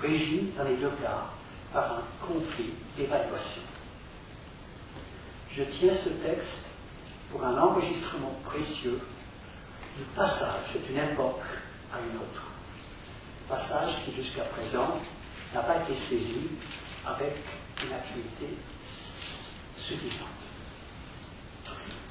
régie 0.00 0.52
dans 0.56 0.64
les 0.64 0.76
deux 0.76 0.90
cas 1.02 1.26
par 1.72 1.98
un 1.98 2.02
conflit 2.26 2.70
d'évaluation. 2.96 3.62
Je 5.50 5.62
tiens 5.62 5.92
ce 5.92 6.08
texte 6.08 6.66
pour 7.30 7.44
un 7.44 7.56
enregistrement 7.56 8.34
précieux 8.44 9.00
du 9.96 10.04
passage 10.16 10.76
d'une 10.86 10.98
époque 10.98 11.42
à 11.92 11.98
une 11.98 12.16
autre. 12.16 12.42
Passage 13.48 14.04
qui 14.04 14.12
jusqu'à 14.14 14.42
présent 14.42 15.00
n'a 15.54 15.60
pas 15.60 15.76
été 15.76 15.94
saisi 15.94 16.48
avec 17.06 17.36
une 17.82 17.92
acuité 17.92 18.48
suffisante. 19.84 20.28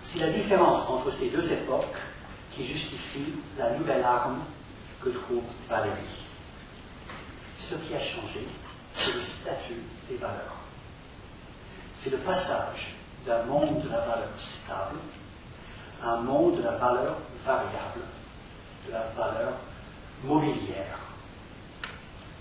C'est 0.04 0.20
la 0.20 0.30
différence 0.30 0.88
entre 0.88 1.12
ces 1.12 1.30
deux 1.30 1.52
époques 1.52 1.98
qui 2.52 2.66
justifie 2.66 3.34
la 3.58 3.72
nouvelle 3.72 4.04
arme 4.04 4.40
que 5.02 5.10
trouve 5.10 5.44
Valérie. 5.68 6.22
Ce 7.58 7.76
qui 7.76 7.96
a 7.96 8.00
changé, 8.00 8.46
c'est 8.94 9.12
le 9.12 9.20
statut 9.20 9.82
des 10.08 10.18
valeurs. 10.18 10.58
C'est 11.98 12.12
le 12.12 12.18
passage 12.18 12.94
d'un 13.26 13.44
monde 13.44 13.82
de 13.84 13.90
la 13.90 14.02
valeur 14.02 14.30
stable 14.38 15.00
à 16.04 16.10
un 16.10 16.22
monde 16.22 16.58
de 16.58 16.64
la 16.64 16.78
valeur 16.78 17.18
variable, 17.44 18.02
de 18.88 18.92
la 18.92 19.04
valeur 19.18 19.54
mobilière. 20.24 21.00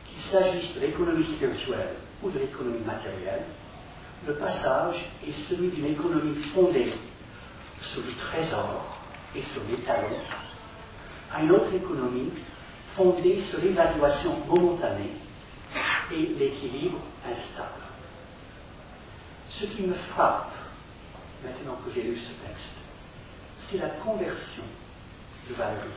Qu'il 0.06 0.18
s'agisse 0.18 0.74
de 0.74 0.80
l'économie 0.80 1.24
spirituelle 1.24 1.94
ou 2.22 2.30
de 2.30 2.38
l'économie 2.38 2.84
matérielle, 2.84 3.44
le 4.26 4.34
passage 4.34 5.10
est 5.26 5.32
celui 5.32 5.68
d'une 5.68 5.86
économie 5.86 6.34
fondée 6.34 6.92
sur 7.80 8.02
le 8.02 8.12
trésor 8.12 8.98
et 9.34 9.42
sur 9.42 9.62
les 9.68 9.78
talents, 9.78 10.08
à 11.32 11.42
une 11.42 11.50
autre 11.50 11.74
économie 11.74 12.30
fondée 12.88 13.38
sur 13.38 13.60
l'évaluation 13.60 14.36
momentanée 14.46 15.10
et 16.12 16.26
l'équilibre 16.38 16.98
instable. 17.28 17.68
Ce 19.48 19.64
qui 19.66 19.82
me 19.82 19.94
frappe, 19.94 20.52
maintenant 21.44 21.78
que 21.84 21.92
j'ai 21.94 22.02
lu 22.02 22.16
ce 22.16 22.30
texte, 22.46 22.76
c'est 23.58 23.78
la 23.78 23.88
conversion 23.88 24.62
de 25.48 25.54
Valérie, 25.54 25.88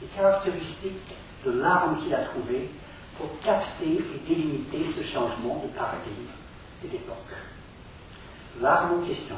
les 0.00 0.08
caractéristiques 0.08 1.14
de 1.44 1.50
l'arme 1.52 2.02
qu'il 2.02 2.14
a 2.14 2.24
trouvée 2.24 2.68
pour 3.18 3.38
capter 3.40 3.92
et 3.92 4.28
délimiter 4.28 4.82
ce 4.82 5.02
changement 5.02 5.62
de 5.64 5.68
paradigme 5.78 6.30
et 6.84 6.88
d'époque. 6.88 7.16
L'arme 8.60 9.00
en 9.00 9.06
question, 9.06 9.36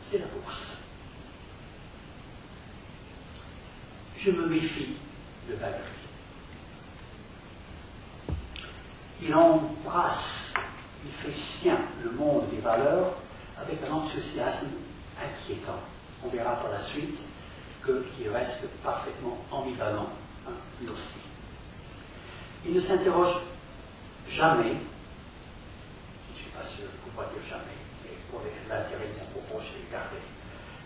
c'est 0.00 0.18
la 0.18 0.26
bourse. 0.26 0.78
Je 4.18 4.30
me 4.30 4.46
méfie 4.46 4.96
de 5.48 5.54
Valérie. 5.54 5.82
Il 9.22 9.34
embrasse, 9.34 10.54
il 11.04 11.10
fait 11.10 11.32
sien 11.32 11.78
le 12.02 12.10
monde 12.10 12.48
des 12.50 12.58
valeurs 12.58 13.16
avec 13.60 13.78
un 13.88 13.92
enthousiasme 13.92 14.70
inquiétant. 15.20 15.80
On 16.24 16.28
verra 16.28 16.56
par 16.56 16.70
la 16.70 16.78
suite 16.78 17.18
qu'il 17.84 18.28
reste 18.28 18.68
parfaitement 18.82 19.38
ambivalent, 19.50 20.08
hein, 20.46 20.52
lui 20.80 20.88
aussi. 20.88 21.14
Il 22.66 22.74
ne 22.74 22.80
s'interroge 22.80 23.40
jamais, 24.28 24.74
je 26.28 26.32
ne 26.32 26.36
suis 26.36 26.50
pas 26.54 26.62
sûr 26.62 26.84
pouvoir 27.04 27.28
dire 27.28 27.42
jamais, 27.48 27.62
mais 27.64 27.77
pour 28.30 28.40
l'intérêt 28.68 29.06
de 29.06 29.18
mon 29.18 29.40
propos, 29.40 29.62
je 29.64 29.92
garder. 29.92 30.16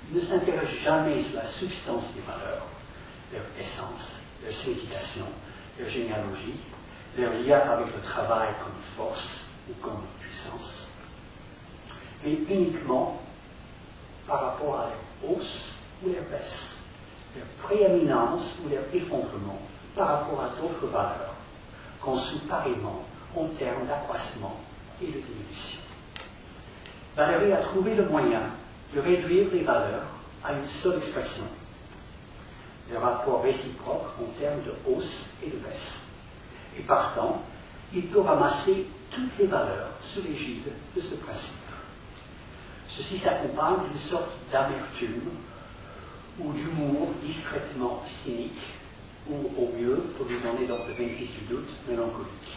Il 0.09 0.17
ne 0.17 0.21
s'interroge 0.21 0.79
jamais 0.83 1.21
sur 1.21 1.37
la 1.37 1.45
substance 1.45 2.13
des 2.15 2.21
valeurs, 2.21 2.67
leur 3.33 3.43
essence, 3.59 4.19
leur 4.43 4.53
signification, 4.53 5.27
leur 5.79 5.89
généalogie, 5.89 6.61
leur 7.17 7.33
lien 7.33 7.61
avec 7.71 7.95
le 7.95 8.01
travail 8.03 8.49
comme 8.63 8.81
force 8.97 9.47
ou 9.69 9.75
comme 9.81 10.03
puissance, 10.21 10.89
mais 12.25 12.33
uniquement 12.33 13.21
par 14.27 14.43
rapport 14.43 14.81
à 14.81 14.89
leur 14.89 15.31
hausse 15.31 15.75
ou 16.03 16.09
leur 16.09 16.25
baisse, 16.25 16.77
leur 17.37 17.47
prééminence 17.63 18.53
ou 18.65 18.69
leur 18.69 18.83
effondrement 18.93 19.61
par 19.95 20.09
rapport 20.09 20.43
à 20.43 20.49
d'autres 20.61 20.87
valeurs, 20.87 21.35
conçues 22.01 22.39
pareillement 22.49 23.05
en 23.37 23.47
termes 23.49 23.87
d'accroissement 23.87 24.59
et 25.01 25.07
de 25.07 25.21
diminution. 25.21 25.82
Valérie 27.17 27.53
a 27.53 27.59
trouvé 27.59 27.95
le 27.95 28.07
moyen 28.07 28.41
de 28.95 29.01
réduire 29.01 29.49
les 29.53 29.63
valeurs 29.63 30.07
à 30.45 30.53
une 30.53 30.65
seule 30.65 30.97
expression, 30.97 31.45
le 32.91 32.99
rapport 32.99 33.43
réciproque 33.43 34.07
en 34.21 34.41
termes 34.41 34.63
de 34.63 34.73
hausse 34.91 35.31
et 35.45 35.51
de 35.51 35.57
baisse. 35.57 36.01
Et 36.79 36.83
partant, 36.83 37.43
il 37.93 38.07
peut 38.07 38.21
ramasser 38.21 38.87
toutes 39.11 39.39
les 39.39 39.47
valeurs 39.47 39.91
sous 40.01 40.23
l'égide 40.23 40.73
de 40.97 41.01
ce 41.01 41.15
principe. 41.17 41.57
Ceci 42.89 43.19
s'accompagne 43.19 43.87
d'une 43.89 43.99
sorte 43.99 44.31
d'amertume 44.51 45.31
ou 46.39 46.53
d'humour 46.53 47.11
discrètement 47.23 48.03
cynique, 48.07 48.61
ou 49.29 49.35
au 49.59 49.73
mieux, 49.79 49.97
pour 50.17 50.27
lui 50.27 50.39
donner 50.41 50.67
donc 50.67 50.81
le 50.89 50.95
bénéfice 50.95 51.33
du 51.33 51.45
doute, 51.45 51.69
mélancolique. 51.89 52.57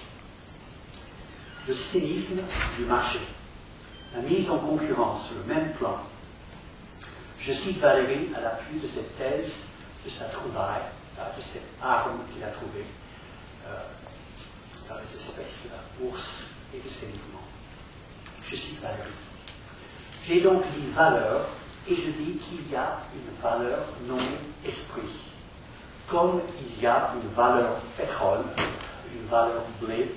Le 1.67 1.73
cynisme 1.73 2.41
du 2.77 2.85
marché, 2.85 3.19
la 4.15 4.21
mise 4.21 4.49
en 4.49 4.57
concurrence 4.59 5.27
sur 5.27 5.35
le 5.35 5.53
même 5.53 5.71
plan. 5.73 5.97
Je 7.39 7.51
cite 7.51 7.79
Valérie 7.79 8.29
à 8.35 8.41
l'appui 8.41 8.79
de 8.79 8.87
cette 8.87 9.17
thèse, 9.17 9.67
de 10.03 10.09
sa 10.09 10.25
trouvaille, 10.25 10.81
de 11.35 11.41
cette 11.41 11.67
arme 11.83 12.19
qu'il 12.33 12.43
a 12.43 12.47
trouvée 12.47 12.85
euh, 13.67 13.69
dans 14.89 14.95
les 14.95 15.19
espèces 15.19 15.59
de 15.65 15.69
la 15.69 15.81
bourse 15.99 16.51
et 16.73 16.79
de 16.79 16.89
ses 16.89 17.07
mouvements. 17.07 17.43
Je 18.49 18.55
cite 18.55 18.79
Valérie. 18.81 19.11
J'ai 20.25 20.41
donc 20.41 20.63
dit 20.75 20.89
valeur 20.91 21.47
et 21.87 21.95
je 21.95 22.09
dis 22.11 22.37
qu'il 22.37 22.71
y 22.71 22.75
a 22.75 22.99
une 23.13 23.41
valeur 23.41 23.85
nommée 24.07 24.39
esprit, 24.65 25.31
comme 26.07 26.41
il 26.61 26.81
y 26.81 26.87
a 26.87 27.13
une 27.21 27.29
valeur 27.33 27.79
pétrole, 27.97 28.45
une 29.13 29.27
valeur 29.27 29.63
blé, 29.81 30.11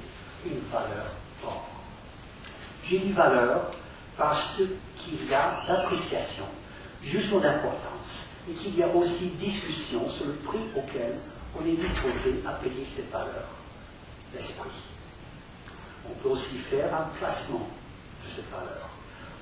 une 0.46 0.60
valeur 0.72 1.12
or. 1.44 1.66
J'ai 2.84 3.00
dit 3.00 3.12
valeur 3.12 3.70
parce 4.18 4.60
qu'il 4.96 5.30
y 5.30 5.34
a 5.34 5.62
l'appréciation, 5.68 6.44
jugement 7.02 7.38
d'importance, 7.38 8.26
et 8.50 8.52
qu'il 8.52 8.76
y 8.76 8.82
a 8.82 8.88
aussi 8.88 9.26
discussion 9.40 10.08
sur 10.10 10.26
le 10.26 10.32
prix 10.32 10.58
auquel 10.76 11.14
on 11.58 11.64
est 11.64 11.76
disposé 11.76 12.40
à 12.46 12.52
payer 12.52 12.84
cette 12.84 13.10
valeur, 13.10 13.46
l'esprit. 14.34 14.68
On 16.10 16.14
peut 16.22 16.30
aussi 16.30 16.56
faire 16.56 16.92
un 16.94 17.08
placement 17.18 17.68
de 18.24 18.28
cette 18.28 18.50
valeur. 18.50 18.88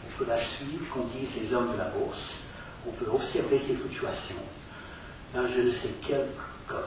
On 0.07 0.19
peut 0.19 0.27
la 0.29 0.37
suivre, 0.37 0.85
comme 0.93 1.09
disent 1.19 1.35
les 1.41 1.55
hommes 1.55 1.73
de 1.73 1.79
la 1.79 1.89
bourse. 1.89 2.41
On 2.87 2.93
peut 2.93 3.11
observer 3.11 3.59
ses 3.59 3.75
fluctuations 3.75 4.37
dans 5.35 5.47
je 5.47 5.63
ne 5.63 5.71
sais 5.71 5.91
quelle 6.07 6.29
cote 6.67 6.83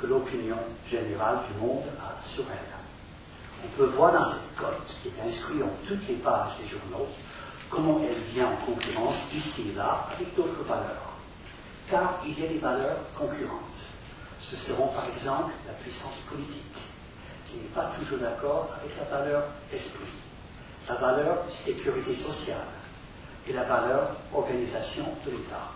que 0.00 0.06
l'opinion 0.06 0.58
générale 0.88 1.40
du 1.48 1.60
monde 1.60 1.84
a 2.00 2.20
sur 2.22 2.44
elle. 2.50 2.77
On 3.64 3.68
peut 3.76 3.86
voir 3.86 4.12
dans 4.12 4.24
cette 4.24 4.54
cote, 4.56 4.94
qui 5.02 5.08
est 5.08 5.26
inscrite 5.26 5.62
en 5.62 5.86
toutes 5.86 6.06
les 6.08 6.14
pages 6.14 6.52
des 6.60 6.68
journaux, 6.68 7.08
comment 7.68 8.00
elle 8.08 8.22
vient 8.32 8.50
en 8.52 8.56
concurrence 8.64 9.16
ici 9.34 9.70
et 9.72 9.76
là 9.76 10.08
avec 10.14 10.34
d'autres 10.34 10.62
valeurs. 10.62 11.12
Car 11.90 12.20
il 12.26 12.38
y 12.38 12.44
a 12.44 12.48
des 12.48 12.58
valeurs 12.58 12.98
concurrentes. 13.16 13.86
Ce 14.38 14.54
seront 14.54 14.88
par 14.88 15.06
exemple 15.08 15.52
la 15.66 15.72
puissance 15.74 16.18
politique, 16.28 16.78
qui 17.46 17.56
n'est 17.56 17.74
pas 17.74 17.90
toujours 17.98 18.18
d'accord 18.18 18.70
avec 18.80 18.96
la 18.98 19.18
valeur 19.18 19.44
esprit, 19.72 20.06
la 20.88 20.94
valeur 20.94 21.38
sécurité 21.48 22.14
sociale 22.14 22.66
et 23.48 23.52
la 23.52 23.64
valeur 23.64 24.10
organisation 24.32 25.04
de 25.24 25.30
l'État. 25.32 25.72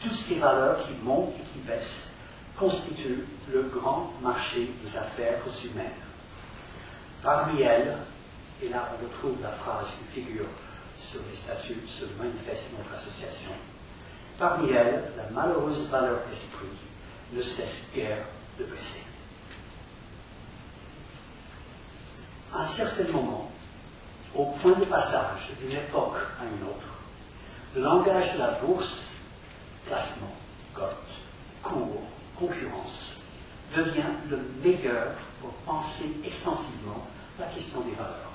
Toutes 0.00 0.14
ces 0.14 0.38
valeurs 0.38 0.86
qui 0.86 0.94
montent 1.02 1.32
et 1.38 1.52
qui 1.52 1.58
baissent 1.66 2.10
constituent 2.56 3.24
le 3.52 3.62
grand 3.62 4.12
marché 4.22 4.70
des 4.84 4.96
affaires 4.96 5.40
humaines. 5.64 6.03
Parmi 7.24 7.62
elles, 7.62 7.96
et 8.62 8.68
là 8.68 8.86
on 8.92 9.04
retrouve 9.04 9.42
la 9.42 9.48
phrase 9.48 9.94
qui 9.98 10.20
figure 10.20 10.44
sur 10.94 11.20
les 11.30 11.34
statuts, 11.34 11.80
sur 11.86 12.06
le 12.08 12.22
manifeste 12.22 12.64
de 12.70 12.76
notre 12.76 12.92
association, 12.92 13.52
parmi 14.38 14.70
elles, 14.70 15.10
la 15.16 15.30
malheureuse 15.30 15.88
valeur 15.88 16.18
esprit 16.30 16.66
ne 17.32 17.40
cesse 17.40 17.86
guère 17.94 18.26
de 18.58 18.64
baisser. 18.64 19.04
À 22.52 22.58
un 22.58 22.62
certain 22.62 23.10
moment, 23.10 23.50
au 24.34 24.44
point 24.60 24.78
de 24.78 24.84
passage 24.84 25.48
d'une 25.58 25.78
époque 25.78 26.18
à 26.38 26.44
une 26.44 26.68
autre, 26.68 26.86
le 27.74 27.80
langage 27.80 28.34
de 28.34 28.38
la 28.38 28.50
bourse, 28.50 29.12
placement, 29.86 30.34
cote, 30.74 30.92
cours, 31.62 32.02
concurrence, 32.38 33.14
devient 33.74 34.12
le 34.28 34.38
meilleur 34.62 35.12
pour 35.40 35.52
penser 35.64 36.12
extensivement 36.22 37.06
la 37.38 37.46
question 37.46 37.80
des 37.80 37.92
valeurs 37.92 38.32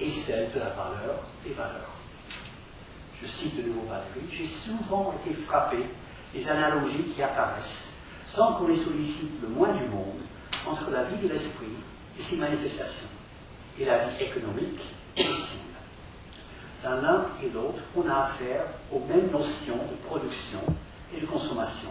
et 0.00 0.08
celle 0.08 0.52
de 0.52 0.60
la 0.60 0.70
valeur 0.70 1.20
des 1.44 1.52
valeurs. 1.52 1.90
Je 3.20 3.26
cite 3.26 3.56
de 3.56 3.68
nouveau 3.68 3.86
Valérie, 3.88 4.30
j'ai 4.30 4.44
souvent 4.44 5.14
été 5.20 5.34
frappé 5.34 5.78
des 6.32 6.48
analogies 6.48 7.04
qui 7.14 7.22
apparaissent, 7.22 7.90
sans 8.24 8.54
qu'on 8.54 8.68
les 8.68 8.76
sollicite 8.76 9.42
le 9.42 9.48
moins 9.48 9.72
du 9.72 9.84
monde, 9.86 10.20
entre 10.66 10.90
la 10.90 11.04
vie 11.04 11.16
de 11.26 11.32
l'esprit 11.32 11.66
et 12.16 12.20
ses 12.20 12.36
manifestations. 12.36 13.08
et 13.80 13.84
la 13.84 13.98
vie 13.98 14.24
économique 14.24 14.80
est 15.16 15.24
possible. 15.28 15.62
Dans 16.82 17.00
l'un 17.00 17.26
et 17.42 17.48
l'autre, 17.50 17.80
on 17.96 18.08
a 18.08 18.24
affaire 18.24 18.64
aux 18.92 19.00
mêmes 19.00 19.30
notions 19.30 19.76
de 19.76 19.94
production 20.06 20.60
et 21.14 21.20
de 21.20 21.26
consommation. 21.26 21.90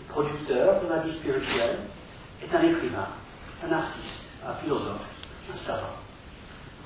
Le 0.00 0.12
producteur 0.12 0.82
de 0.82 0.88
la 0.88 0.98
vie 0.98 1.12
spirituelle 1.12 1.78
est 2.42 2.54
un 2.54 2.62
écrivain, 2.62 3.08
un 3.66 3.72
artiste, 3.72 4.24
un 4.46 4.52
philosophe, 4.54 5.17
un 5.52 5.56
savant. 5.56 5.96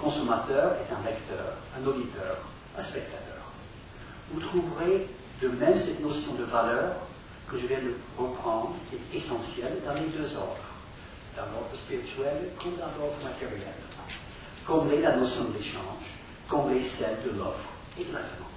Consommateur 0.01 0.73
est 0.73 0.93
un 0.93 1.05
lecteur, 1.05 1.55
un 1.79 1.87
auditeur, 1.87 2.39
un 2.77 2.83
spectateur. 2.83 3.43
Vous 4.31 4.41
trouverez 4.41 5.09
de 5.41 5.49
même 5.49 5.77
cette 5.77 6.01
notion 6.01 6.35
de 6.35 6.45
valeur 6.45 6.95
que 7.49 7.59
je 7.59 7.67
viens 7.67 7.81
de 7.81 7.95
reprendre, 8.17 8.75
qui 8.89 8.97
est 8.97 9.19
essentielle 9.19 9.79
dans 9.85 9.95
les 9.95 10.07
deux 10.07 10.37
ordres, 10.37 10.57
dans 11.37 11.43
l'ordre 11.43 11.75
spirituel 11.75 12.51
comme 12.61 12.77
dans 12.77 12.91
l'ordre 12.99 13.23
matériel. 13.23 13.75
Comme 14.67 14.91
l'est 14.91 15.03
la 15.03 15.17
notion 15.17 15.45
de 15.45 15.59
l'échange, 15.59 16.07
comme 16.49 16.73
l'est 16.73 16.81
celle 16.81 17.19
de 17.25 17.39
l'offre 17.39 17.71
et 17.99 18.05
de 18.05 18.13
la 18.13 18.21
demande. 18.21 18.49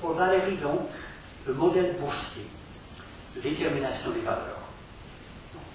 Pour 0.00 0.12
Valérie, 0.12 0.56
donc, 0.56 0.88
le 1.46 1.54
modèle 1.54 1.96
boursier 2.00 2.46
détermination 3.42 4.10
des 4.10 4.20
valeurs, 4.20 4.57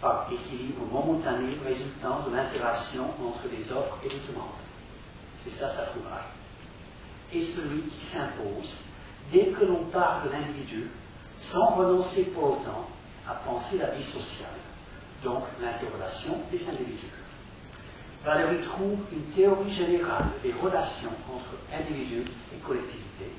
par 0.04 0.28
équilibre 0.30 0.86
momentané 0.92 1.58
résultant 1.66 2.28
de 2.30 2.36
l'interaction 2.36 3.06
entre 3.26 3.48
les 3.50 3.72
offres 3.72 3.98
et 4.04 4.10
les 4.10 4.20
demandes. 4.28 4.60
C'est 5.44 5.50
ça 5.50 5.70
sa 5.70 5.84
trouvaille. 5.84 6.28
Et 7.34 7.42
celui 7.42 7.84
qui 7.84 8.04
s'impose 8.04 8.84
dès 9.32 9.48
que 9.48 9.64
l'on 9.64 9.86
parle 9.86 10.28
de 10.28 10.34
l'individu, 10.34 10.90
sans 11.38 11.68
renoncer 11.68 12.24
pour 12.24 12.60
autant 12.60 12.86
à 13.28 13.34
penser 13.34 13.78
la 13.78 13.92
vie 13.92 14.04
sociale, 14.04 14.50
donc 15.24 15.44
l'interrelation 15.62 16.38
des 16.52 16.68
individus. 16.68 17.08
Valérie 18.26 18.62
trouve 18.64 19.00
une 19.12 19.24
théorie 19.34 19.72
générale 19.72 20.26
des 20.44 20.54
relations 20.62 21.12
entre 21.34 21.56
individus 21.74 22.30
et 22.54 22.60
collectivités, 22.60 23.32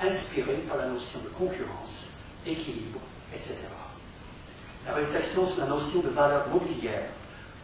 inspirée 0.00 0.64
par 0.68 0.78
la 0.78 0.88
notion 0.88 1.18
de 1.20 1.28
concurrence, 1.30 2.08
d'équilibre, 2.44 3.00
etc. 3.34 3.56
La 4.86 4.94
réflexion 4.94 5.46
sur 5.46 5.58
la 5.58 5.66
notion 5.66 6.00
de 6.00 6.08
valeur 6.08 6.46
mobilière 6.48 7.08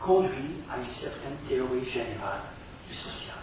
conduit 0.01 0.57
à 0.71 0.79
une 0.79 0.89
certaine 0.89 1.37
théorie 1.49 1.85
générale 1.85 2.41
du 2.89 2.95
social. 2.95 3.37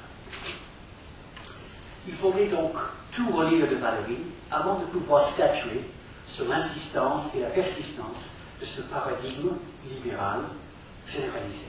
Il 2.05 2.13
faudrait 2.13 2.47
donc 2.47 2.73
tout 3.11 3.29
relire 3.31 3.69
de 3.69 3.75
Valérie 3.75 4.23
avant 4.51 4.79
de 4.79 4.85
pouvoir 4.85 5.25
statuer 5.25 5.81
sur 6.25 6.47
l'insistance 6.49 7.23
et 7.35 7.39
la 7.39 7.47
persistance 7.47 8.29
de 8.59 8.65
ce 8.65 8.81
paradigme 8.81 9.51
libéral 9.89 10.41
généralisé. 11.07 11.67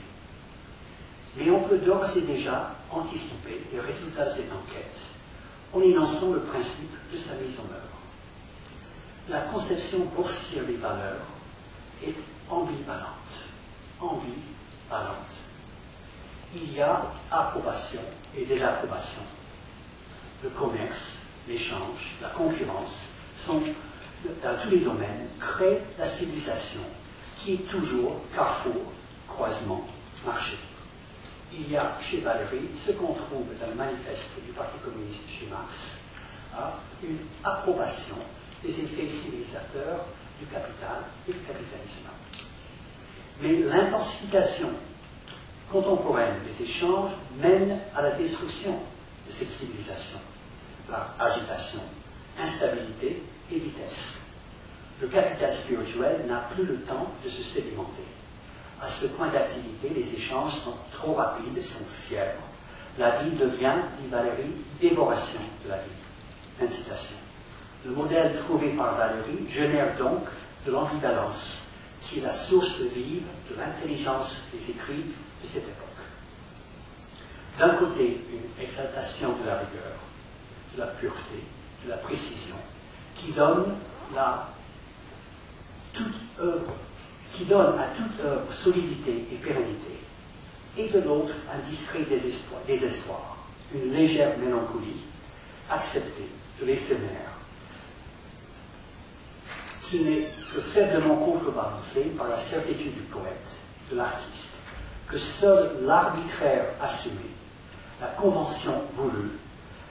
Mais 1.37 1.49
on 1.51 1.63
peut 1.63 1.79
d'ores 1.79 2.17
et 2.17 2.23
déjà 2.23 2.75
anticiper 2.91 3.61
les 3.73 3.81
résultats 3.81 4.25
de 4.25 4.31
cette 4.31 4.53
enquête 4.53 5.01
en 5.73 5.81
énonçant 5.81 6.33
le 6.33 6.41
principe 6.41 6.93
de 7.13 7.17
sa 7.17 7.35
mise 7.35 7.57
en 7.61 7.73
œuvre. 7.73 8.01
La 9.29 9.41
conception 9.53 10.01
boursière 10.17 10.65
des 10.65 10.75
valeurs 10.75 11.25
est 12.03 12.15
ambivalente. 12.49 13.41
Il 16.55 16.75
y 16.75 16.81
a 16.81 17.03
approbation 17.31 18.01
et 18.37 18.45
désapprobation. 18.45 19.23
Le 20.43 20.51
commerce, 20.51 21.19
l'échange, 21.49 22.15
la 22.21 22.29
concurrence 22.29 23.09
sont, 23.37 23.63
dans 24.43 24.59
tous 24.63 24.71
les 24.71 24.79
domaines, 24.79 25.29
créent 25.39 25.83
la 25.99 26.07
civilisation 26.07 26.81
qui 27.39 27.55
est 27.55 27.71
toujours 27.71 28.17
carrefour, 28.35 28.93
croisement, 29.29 29.87
marché. 30.25 30.57
Il 31.53 31.71
y 31.71 31.77
a 31.77 31.97
chez 32.01 32.21
Valérie 32.21 32.69
ce 32.75 32.93
qu'on 32.93 33.13
trouve 33.13 33.47
dans 33.61 33.67
le 33.67 33.75
manifeste 33.75 34.43
du 34.47 34.53
Parti 34.53 34.79
communiste 34.85 35.29
chez 35.29 35.47
Marx, 35.47 35.99
hein, 36.55 36.71
une 37.03 37.19
approbation 37.43 38.17
des 38.63 38.81
effets 38.81 39.09
civilisateurs 39.09 40.05
du 40.41 40.47
capital 40.47 41.05
et 41.29 41.33
du 41.33 41.39
capitalisme. 41.41 42.09
Mais 43.43 43.59
l'intensification 43.59 44.71
contemporaine 45.71 46.35
des 46.47 46.65
échanges 46.65 47.13
mène 47.39 47.79
à 47.95 48.03
la 48.03 48.11
destruction 48.13 48.73
de 49.27 49.33
cette 49.33 49.49
civilisation 49.49 50.19
par 50.89 51.15
agitation, 51.19 51.81
instabilité 52.41 53.23
et 53.53 53.59
vitesse. 53.59 54.19
Le 55.01 55.09
capital 55.09 55.51
spirituel 55.51 56.27
n'a 56.27 56.49
plus 56.53 56.65
le 56.65 56.77
temps 56.81 57.07
de 57.25 57.29
se 57.29 57.43
sédimenter. 57.43 58.05
À 58.83 58.87
ce 58.87 59.07
point 59.07 59.29
d'activité, 59.29 59.91
les 59.95 60.15
échanges 60.15 60.55
sont 60.55 60.75
trop 60.93 61.15
rapides, 61.15 61.63
sont 61.63 61.85
fièvres. 62.09 62.43
La 62.99 63.23
vie 63.23 63.31
devient, 63.31 63.77
dit 64.01 64.09
Valérie, 64.11 64.53
dévoration 64.81 65.41
de 65.65 65.71
la 65.71 65.77
vie. 65.77 66.63
Incitation. 66.63 67.17
Le 67.85 67.93
modèle 67.93 68.39
trouvé 68.45 68.71
par 68.71 68.97
Valérie 68.97 69.49
génère 69.49 69.97
donc 69.97 70.25
de 70.67 70.71
l'ambivalence, 70.71 71.63
qui 72.03 72.19
est 72.19 72.23
la 72.23 72.33
source 72.33 72.81
vive 72.81 73.25
de 73.51 73.57
l'intelligence 73.59 74.43
des 74.53 74.71
écrits 74.71 75.07
de 75.43 75.47
cette 75.47 75.65
époque. 75.65 75.87
D'un 77.59 77.75
côté, 77.77 78.21
une 78.31 78.63
exaltation 78.63 79.31
de 79.31 79.47
la 79.47 79.59
rigueur, 79.59 79.97
de 80.75 80.81
la 80.81 80.87
pureté, 80.89 81.43
de 81.85 81.91
la 81.91 81.97
précision, 81.97 82.57
qui 83.15 83.33
donne, 83.33 83.75
à 84.17 84.51
toute 85.95 86.15
œuvre 86.39 86.75
solidité 88.53 89.27
et 89.33 89.37
pérennité, 89.37 90.01
et 90.77 90.89
de 90.89 91.01
l'autre 91.01 91.35
un 91.53 91.59
discret 91.69 92.07
désespoir, 92.67 93.39
une 93.75 93.93
légère 93.93 94.39
mélancolie, 94.39 95.03
acceptée 95.71 96.29
de 96.61 96.67
l'éphémère, 96.67 97.30
qui 99.91 100.01
n'est 100.01 100.29
que 100.55 100.61
faiblement 100.61 101.17
contrebalancée 101.17 102.05
par 102.17 102.29
la 102.29 102.39
certitude 102.39 102.95
du 102.95 103.03
poète, 103.03 103.57
de 103.91 103.97
l'artiste, 103.97 104.53
que 105.09 105.19
seul 105.19 105.79
l'arbitraire 105.83 106.67
assumé, 106.81 107.27
la 108.01 108.07
convention 108.07 108.85
voulue, 108.95 109.33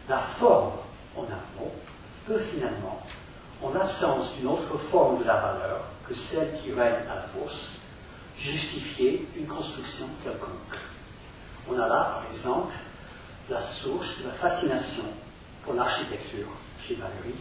la 0.08 0.20
forme, 0.20 0.78
en 1.18 1.24
un 1.24 1.60
mot, 1.60 1.72
peut 2.26 2.40
finalement, 2.54 3.02
en 3.62 3.74
l'absence 3.74 4.36
d'une 4.38 4.48
autre 4.48 4.78
forme 4.78 5.20
de 5.20 5.26
la 5.26 5.36
valeur 5.36 5.82
que 6.08 6.14
celle 6.14 6.58
qui 6.62 6.72
règne 6.72 7.06
à 7.12 7.16
la 7.16 7.26
bourse, 7.36 7.80
justifier 8.38 9.28
une 9.36 9.48
construction 9.48 10.06
quelconque. 10.24 10.80
On 11.70 11.78
a 11.78 11.88
là, 11.88 12.22
par 12.22 12.26
exemple, 12.32 12.74
la 13.50 13.60
source 13.60 14.20
de 14.20 14.28
la 14.28 14.34
fascination 14.34 15.04
pour 15.64 15.74
l'architecture 15.74 16.48
chez 16.82 16.96
Valérie. 16.96 17.36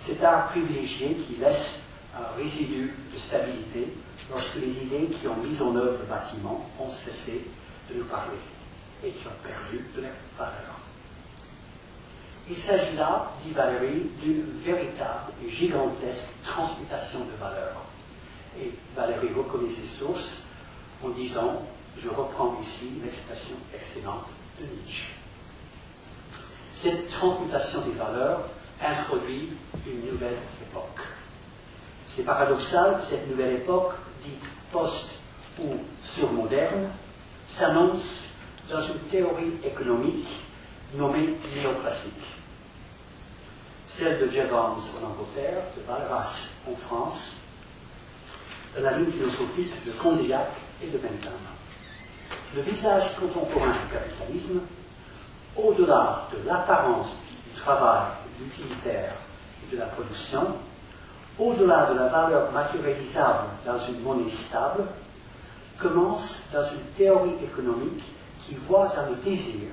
Cet 0.00 0.24
art 0.24 0.48
privilégié 0.48 1.14
qui 1.14 1.36
laisse 1.36 1.80
un 2.16 2.34
résidu 2.36 2.94
de 3.12 3.18
stabilité 3.18 3.92
lorsque 4.30 4.54
les 4.56 4.82
idées 4.82 5.08
qui 5.08 5.28
ont 5.28 5.36
mis 5.36 5.60
en 5.60 5.76
œuvre 5.76 5.98
le 6.00 6.06
bâtiment 6.06 6.66
ont 6.78 6.88
cessé 6.88 7.44
de 7.90 7.98
nous 7.98 8.06
parler 8.06 8.38
et 9.04 9.10
qui 9.10 9.26
ont 9.26 9.42
perdu 9.42 9.84
de 9.94 10.00
leur 10.00 10.12
valeur. 10.38 10.80
Il 12.48 12.56
s'agit 12.56 12.96
là, 12.96 13.30
dit 13.44 13.52
Valérie, 13.52 14.10
d'une 14.22 14.44
véritable 14.64 15.32
et 15.44 15.50
gigantesque 15.50 16.24
transmutation 16.44 17.20
de 17.20 17.38
valeur. 17.38 17.84
Et 18.58 18.72
Valérie 18.96 19.32
reconnaît 19.36 19.70
ses 19.70 19.86
sources 19.86 20.44
en 21.04 21.10
disant, 21.10 21.62
je 22.02 22.08
reprends 22.08 22.56
ici 22.60 22.92
l'expression 23.02 23.56
excellente 23.74 24.26
de 24.58 24.66
Nietzsche. 24.66 25.08
Cette 26.72 27.10
transmutation 27.10 27.82
des 27.82 27.92
valeurs 27.92 28.48
introduit 28.82 29.50
une 29.86 30.12
nouvelle 30.12 30.38
époque. 30.62 31.00
C'est 32.06 32.24
paradoxal 32.24 32.98
que 32.98 33.04
cette 33.04 33.28
nouvelle 33.28 33.56
époque, 33.56 33.92
dite 34.24 34.44
post- 34.72 35.12
ou 35.58 35.76
surmoderne, 36.02 36.88
s'annonce 37.46 38.24
dans 38.70 38.86
une 38.86 39.00
théorie 39.10 39.54
économique 39.64 40.28
nommée 40.94 41.36
néoclassique 41.56 42.40
celle 43.90 44.20
de 44.20 44.30
Jevons 44.30 44.56
en 44.56 45.04
Angleterre, 45.04 45.62
de 45.76 45.82
Balras 45.82 46.46
en 46.70 46.76
France, 46.76 47.38
de 48.76 48.82
la 48.82 48.96
ligne 48.96 49.10
philosophique 49.10 49.84
de 49.84 49.90
Condillac 49.92 50.48
et 50.80 50.86
de 50.86 50.96
Bentham. 50.96 51.32
Le 52.54 52.62
visage 52.62 53.16
contemporain 53.16 53.72
du 53.72 53.92
capitalisme, 53.92 54.60
au-delà 55.56 56.28
de 56.32 56.48
l'apparence 56.48 57.16
du 57.52 57.60
travail, 57.60 58.06
de 58.40 58.44
l'utilitaire 58.44 59.12
et 59.62 59.74
de 59.74 59.80
la 59.80 59.86
production, 59.86 60.56
au-delà 61.38 61.90
de 61.92 61.98
la 61.98 62.06
valeur 62.06 62.52
matérialisable 62.52 63.48
dans 63.64 63.78
une 63.86 64.00
monnaie 64.00 64.28
stable, 64.28 64.84
commence 65.78 66.40
dans 66.52 66.64
une 66.70 66.84
théorie 66.96 67.36
économique 67.42 68.04
qui 68.46 68.54
voit 68.56 68.88
dans 68.88 69.10
le 69.10 69.16
désir 69.16 69.68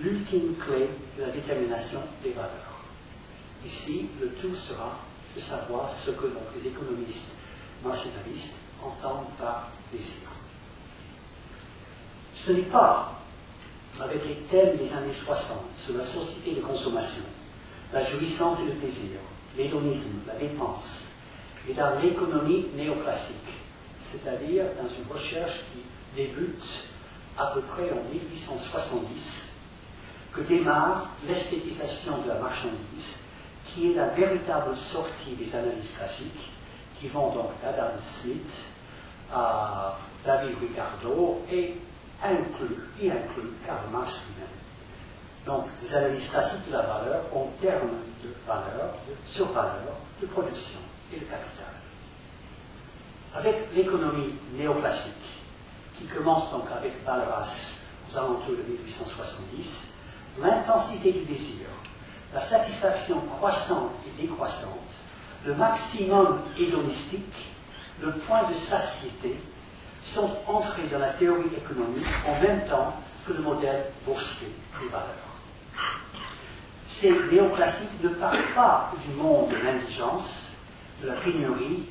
l'ultime 0.00 0.54
clé 0.56 0.88
de 1.16 1.22
la 1.22 1.30
détermination 1.30 2.00
des 2.22 2.30
valeurs. 2.30 2.50
Ici, 3.64 4.06
le 4.20 4.28
tout 4.28 4.54
sera 4.54 4.96
de 5.34 5.40
savoir 5.40 5.90
ce 5.92 6.12
que 6.12 6.26
les 6.56 6.68
économistes 6.68 7.32
marginalistes 7.84 8.54
entendent 8.82 9.26
par 9.38 9.70
désir. 9.92 10.28
Ce 12.34 12.52
n'est 12.52 12.62
pas 12.62 13.14
avec 14.00 14.24
les 14.26 14.36
thèmes 14.48 14.76
des 14.76 14.92
années 14.92 15.12
60 15.12 15.58
sur 15.74 15.94
la 15.94 16.00
société 16.04 16.54
de 16.54 16.60
consommation, 16.60 17.24
la 17.92 18.04
jouissance 18.04 18.60
et 18.60 18.66
le 18.66 18.72
plaisir, 18.72 19.18
l'hédonisme, 19.56 20.10
la 20.26 20.34
dépense, 20.34 21.06
et 21.68 21.74
dans 21.74 21.98
l'économie 22.00 22.66
néoclassique, 22.76 23.36
c'est-à-dire 24.02 24.64
dans 24.80 24.88
une 24.88 25.12
recherche 25.12 25.60
qui 25.72 25.82
débute 26.16 26.84
à 27.36 27.46
peu 27.46 27.60
près 27.62 27.90
en 27.92 28.02
1870, 28.12 29.48
que 30.32 30.40
démarre 30.42 31.08
l'esthétisation 31.26 32.18
de 32.18 32.28
la 32.28 32.34
marchandise, 32.34 33.18
qui 33.64 33.92
est 33.92 33.94
la 33.94 34.08
véritable 34.08 34.76
sortie 34.76 35.32
des 35.38 35.54
analyses 35.54 35.92
classiques, 35.96 36.50
qui 36.98 37.08
vont 37.08 37.32
donc 37.32 37.50
d'Adam 37.62 37.92
Smith 38.00 38.64
à 39.32 39.98
David 40.24 40.56
Ricardo 40.60 41.42
et 41.50 41.74
inclut, 42.22 42.88
y 43.00 43.10
inclut 43.10 43.52
Karl 43.64 43.84
Marx 43.92 44.20
lui-même. 44.26 44.57
Donc, 45.48 45.64
les 45.82 45.94
analyses 45.94 46.28
classiques 46.28 46.68
de 46.68 46.72
la 46.74 46.82
valeur 46.82 47.22
en 47.34 47.46
termes 47.58 47.88
de 48.22 48.28
valeur, 48.46 48.92
de 49.08 49.14
survaleur, 49.26 49.96
de 50.20 50.26
production 50.26 50.78
et 51.10 51.16
de 51.16 51.24
capital. 51.24 51.72
Avec 53.34 53.56
l'économie 53.74 54.34
néoclassique, 54.52 55.14
qui 55.96 56.04
commence 56.04 56.50
donc 56.52 56.64
avec 56.76 57.02
Balras 57.02 57.76
aux 58.12 58.18
alentours 58.18 58.56
de 58.58 58.72
1870, 58.72 59.88
l'intensité 60.42 61.12
du 61.12 61.24
désir, 61.24 61.66
la 62.34 62.40
satisfaction 62.40 63.18
croissante 63.38 63.92
et 64.06 64.20
décroissante, 64.20 64.98
le 65.46 65.54
maximum 65.54 66.42
hédonistique, 66.58 67.46
le 68.02 68.12
point 68.12 68.46
de 68.50 68.52
satiété, 68.52 69.40
sont 70.04 70.30
entrés 70.46 70.88
dans 70.92 70.98
la 70.98 71.14
théorie 71.14 71.54
économique 71.56 72.06
en 72.26 72.38
même 72.46 72.66
temps 72.66 72.92
que 73.26 73.32
le 73.32 73.40
modèle 73.40 73.86
boursier 74.04 74.48
des 74.78 74.88
valeurs. 74.88 75.27
Ces 76.88 77.12
néoclassiques 77.30 78.02
ne 78.02 78.08
parlent 78.08 78.52
pas 78.54 78.90
du 79.06 79.14
monde 79.14 79.50
de 79.50 79.56
l'indigence, 79.56 80.52
de 81.02 81.08
la 81.08 81.14
pénurie, 81.16 81.84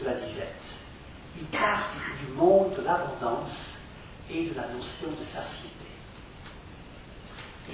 de 0.00 0.04
la 0.06 0.14
disette. 0.14 0.76
Ils 1.36 1.46
partent 1.46 1.90
du 2.20 2.32
monde 2.34 2.72
de 2.76 2.82
l'abondance 2.82 3.78
et 4.30 4.44
de 4.46 4.54
la 4.54 4.68
notion 4.68 5.08
de 5.18 5.24
satiété. 5.24 5.70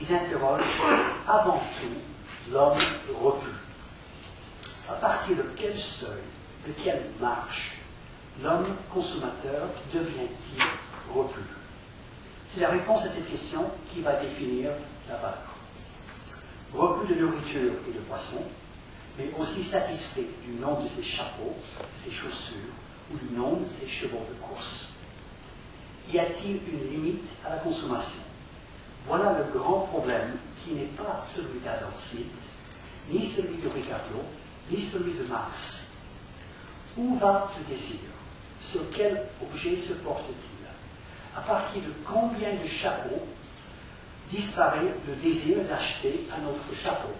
Ils 0.00 0.14
interrogent 0.14 0.80
avant 1.28 1.62
tout 1.78 2.50
l'homme 2.50 2.78
repu. 3.22 3.50
À 4.88 4.94
partir 4.94 5.36
de 5.36 5.44
quel 5.54 5.76
seuil, 5.76 6.22
de 6.66 6.72
quelle 6.82 7.10
marche, 7.20 7.72
l'homme 8.42 8.74
consommateur 8.92 9.68
devient-il 9.92 10.62
repu 11.14 11.40
C'est 12.48 12.62
la 12.62 12.70
réponse 12.70 13.04
à 13.04 13.10
cette 13.10 13.30
question 13.30 13.70
qui 13.92 14.00
va 14.00 14.14
définir 14.14 14.70
la 15.10 15.16
valeur. 15.16 15.49
Repu 16.72 17.14
de 17.14 17.20
nourriture 17.20 17.72
et 17.88 17.92
de 17.92 17.98
poisson, 17.98 18.42
mais 19.18 19.30
aussi 19.38 19.62
satisfait 19.62 20.26
du 20.46 20.52
nom 20.60 20.80
de 20.80 20.86
ses 20.86 21.02
chapeaux, 21.02 21.56
ses 21.94 22.10
chaussures 22.10 22.56
ou 23.12 23.16
du 23.18 23.34
nom 23.34 23.56
de 23.56 23.68
ses 23.68 23.88
chevaux 23.88 24.24
de 24.28 24.34
course. 24.40 24.88
Y 26.12 26.18
a-t-il 26.20 26.60
une 26.72 26.90
limite 26.90 27.28
à 27.44 27.50
la 27.50 27.56
consommation? 27.56 28.20
Voilà 29.06 29.36
le 29.38 29.58
grand 29.58 29.80
problème 29.80 30.36
qui 30.62 30.74
n'est 30.74 30.84
pas 30.96 31.24
celui 31.26 31.58
d'Adam 31.60 31.90
Smith, 31.92 32.26
ni 33.10 33.20
celui 33.20 33.56
de 33.56 33.68
Ricardo, 33.68 34.22
ni 34.70 34.78
celui 34.78 35.12
de 35.14 35.24
Marx. 35.24 35.80
Où 36.96 37.16
va 37.16 37.50
le 37.58 37.74
désir? 37.74 37.98
Sur 38.60 38.82
quel 38.94 39.24
objet 39.42 39.74
se 39.74 39.94
porte-t-il? 39.94 40.66
À 41.36 41.40
partir 41.40 41.82
de 41.82 41.92
combien 42.04 42.54
de 42.54 42.66
chapeaux 42.66 43.26
disparaît 44.30 44.94
le 45.08 45.14
désir 45.16 45.58
d'acheter 45.68 46.26
un 46.30 46.46
autre 46.48 46.64
chapeau 46.82 47.10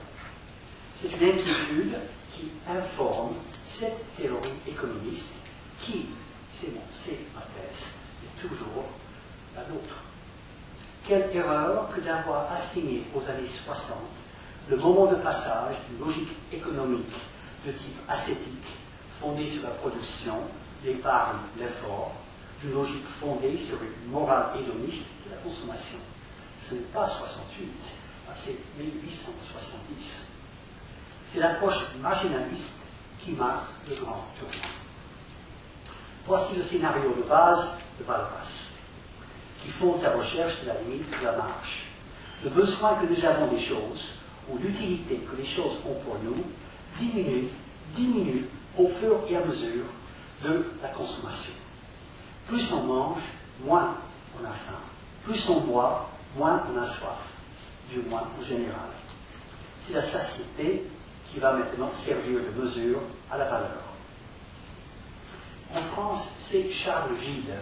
C'est 0.92 1.09
une 1.09 1.29
inquiétude 1.29 1.96
qui 2.33 2.49
informe 2.68 3.35
cette 3.64 4.16
théorie 4.16 4.59
économiste 4.66 5.35
qui, 5.83 6.07
c'est 6.53 6.73
mon, 6.75 6.83
c'est 6.92 7.18
ma 7.35 7.42
thèse, 7.42 7.94
est 8.25 8.40
toujours 8.40 8.85
la 9.57 9.62
nôtre. 9.62 9.96
Quelle 11.07 11.35
erreur 11.35 11.90
que 11.94 12.01
d'avoir 12.01 12.53
assigné 12.53 13.05
aux 13.14 13.29
années 13.29 13.46
60 13.46 13.96
le 14.68 14.77
moment 14.77 15.07
de 15.07 15.16
passage 15.16 15.75
d'une 15.88 16.07
logique 16.07 16.33
économique 16.53 17.12
de 17.66 17.73
type 17.73 17.99
ascétique, 18.09 18.66
fondée 19.20 19.44
sur 19.44 19.64
la 19.64 19.70
production, 19.70 20.35
l'épargne, 20.85 21.38
l'effort, 21.59 22.12
d'une 22.62 22.73
logique 22.73 23.07
fondée 23.20 23.57
sur 23.57 23.79
une 23.83 24.11
morale 24.11 24.51
hédoniste 24.59 25.09
de 25.27 25.31
la 25.33 25.37
consommation. 25.38 25.99
Ce 26.70 26.76
n'est 26.76 26.83
pas 26.83 27.04
68, 27.04 27.68
c'est 28.33 28.56
1870. 28.78 30.26
C'est 31.26 31.40
l'approche 31.40 31.87
marginaliste 32.00 32.76
qui 33.18 33.33
marque 33.33 33.70
le 33.88 33.96
grand 33.96 34.24
tournant. 34.38 34.74
Voici 36.28 36.54
le 36.54 36.62
scénario 36.62 37.12
de 37.18 37.28
base 37.28 37.72
de 37.98 38.04
Valras, 38.04 38.68
qui 39.61 39.68
fonde 39.68 40.00
sa 40.00 40.12
recherche 40.12 40.61
de 40.62 40.68
la 40.68 40.80
limite 40.83 41.11
de 41.11 41.24
la 41.24 41.33
marche. 41.33 41.87
Le 42.44 42.50
besoin 42.50 42.94
que 42.94 43.06
nous 43.06 43.24
avons 43.24 43.48
des 43.48 43.59
choses, 43.59 44.12
ou 44.48 44.56
l'utilité 44.59 45.16
que 45.16 45.37
les 45.37 45.44
choses 45.44 45.78
ont 45.85 45.98
pour 46.04 46.18
nous, 46.22 46.44
diminue, 47.00 47.48
diminue 47.96 48.44
au 48.78 48.87
fur 48.87 49.18
et 49.28 49.37
à 49.37 49.44
mesure 49.44 49.87
de 50.44 50.66
la 50.80 50.90
consommation. 50.90 51.54
Plus 52.46 52.72
on 52.72 52.85
mange, 52.85 53.22
moins 53.64 53.96
on 54.40 54.44
a 54.44 54.50
faim. 54.50 54.78
Plus 55.24 55.48
on 55.48 55.62
boit, 55.62 56.09
moins 56.37 56.62
on 56.73 56.81
a 56.81 56.87
soif, 56.87 57.29
du 57.90 58.01
moins 58.03 58.29
en 58.38 58.45
général. 58.45 58.90
C'est 59.81 59.95
la 59.95 60.03
satiété 60.03 60.85
qui 61.31 61.40
va 61.40 61.53
maintenant 61.53 61.90
servir 61.93 62.40
de 62.40 62.62
mesure 62.62 62.99
à 63.31 63.38
la 63.38 63.45
valeur. 63.45 63.83
En 65.75 65.83
France, 65.83 66.31
c'est 66.38 66.69
Charles 66.69 67.11
Gide 67.23 67.55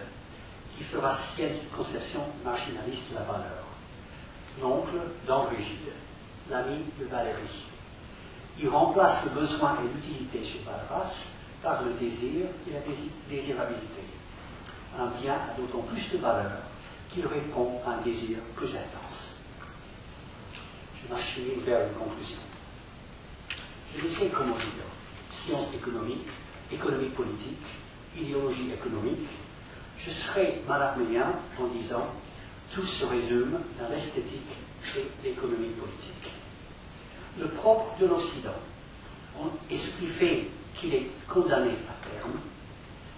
qui 0.75 0.83
fera 0.83 1.15
sienne 1.15 1.51
cette 1.51 1.71
conception 1.71 2.21
marginaliste 2.43 3.09
de 3.11 3.15
la 3.15 3.21
valeur. 3.21 3.63
L'oncle 4.61 4.95
d'André 5.27 5.57
Gide, 5.57 5.93
l'ami 6.49 6.77
de 6.99 7.05
Valérie. 7.05 7.65
Il 8.59 8.69
remplace 8.69 9.23
le 9.23 9.39
besoin 9.39 9.77
et 9.83 9.95
l'utilité 9.95 10.43
chez 10.43 10.61
Valras 10.65 11.25
par 11.61 11.83
le 11.83 11.93
désir 11.93 12.45
et 12.67 12.73
la 12.73 12.79
désirabilité. 13.29 14.03
Un 14.97 15.07
bien 15.21 15.33
a 15.33 15.59
d'autant 15.59 15.83
plus 15.83 16.09
de 16.11 16.17
valeur 16.17 16.68
qu'il 17.11 17.25
répond 17.25 17.79
à 17.85 17.91
un 17.91 18.01
désir 18.01 18.37
plus 18.55 18.69
intense. 18.69 19.35
Je 20.95 21.13
m'achemine 21.13 21.61
vers 21.65 21.87
une 21.87 21.93
conclusion. 21.93 22.39
Je 23.95 24.03
ne 24.03 24.07
sais 24.07 24.29
comment 24.29 24.55
dire. 24.55 24.87
Science 25.31 25.73
économique, 25.73 26.27
économie 26.71 27.09
politique, 27.09 27.65
idéologie 28.17 28.71
économique, 28.73 29.27
je 29.97 30.09
serais 30.11 30.61
malarméen 30.67 31.33
en 31.59 31.67
disant 31.67 32.07
tout 32.73 32.83
se 32.83 33.05
résume 33.05 33.59
dans 33.79 33.89
l'esthétique 33.89 34.55
et 34.95 35.05
l'économie 35.23 35.69
politique. 35.69 36.33
Le 37.39 37.47
propre 37.47 37.97
de 37.99 38.07
l'Occident, 38.07 38.49
et 39.69 39.75
ce 39.75 39.87
qui 39.87 40.07
fait 40.07 40.47
qu'il 40.75 40.93
est 40.93 41.07
condamné 41.27 41.71
à 41.71 42.07
terme, 42.07 42.39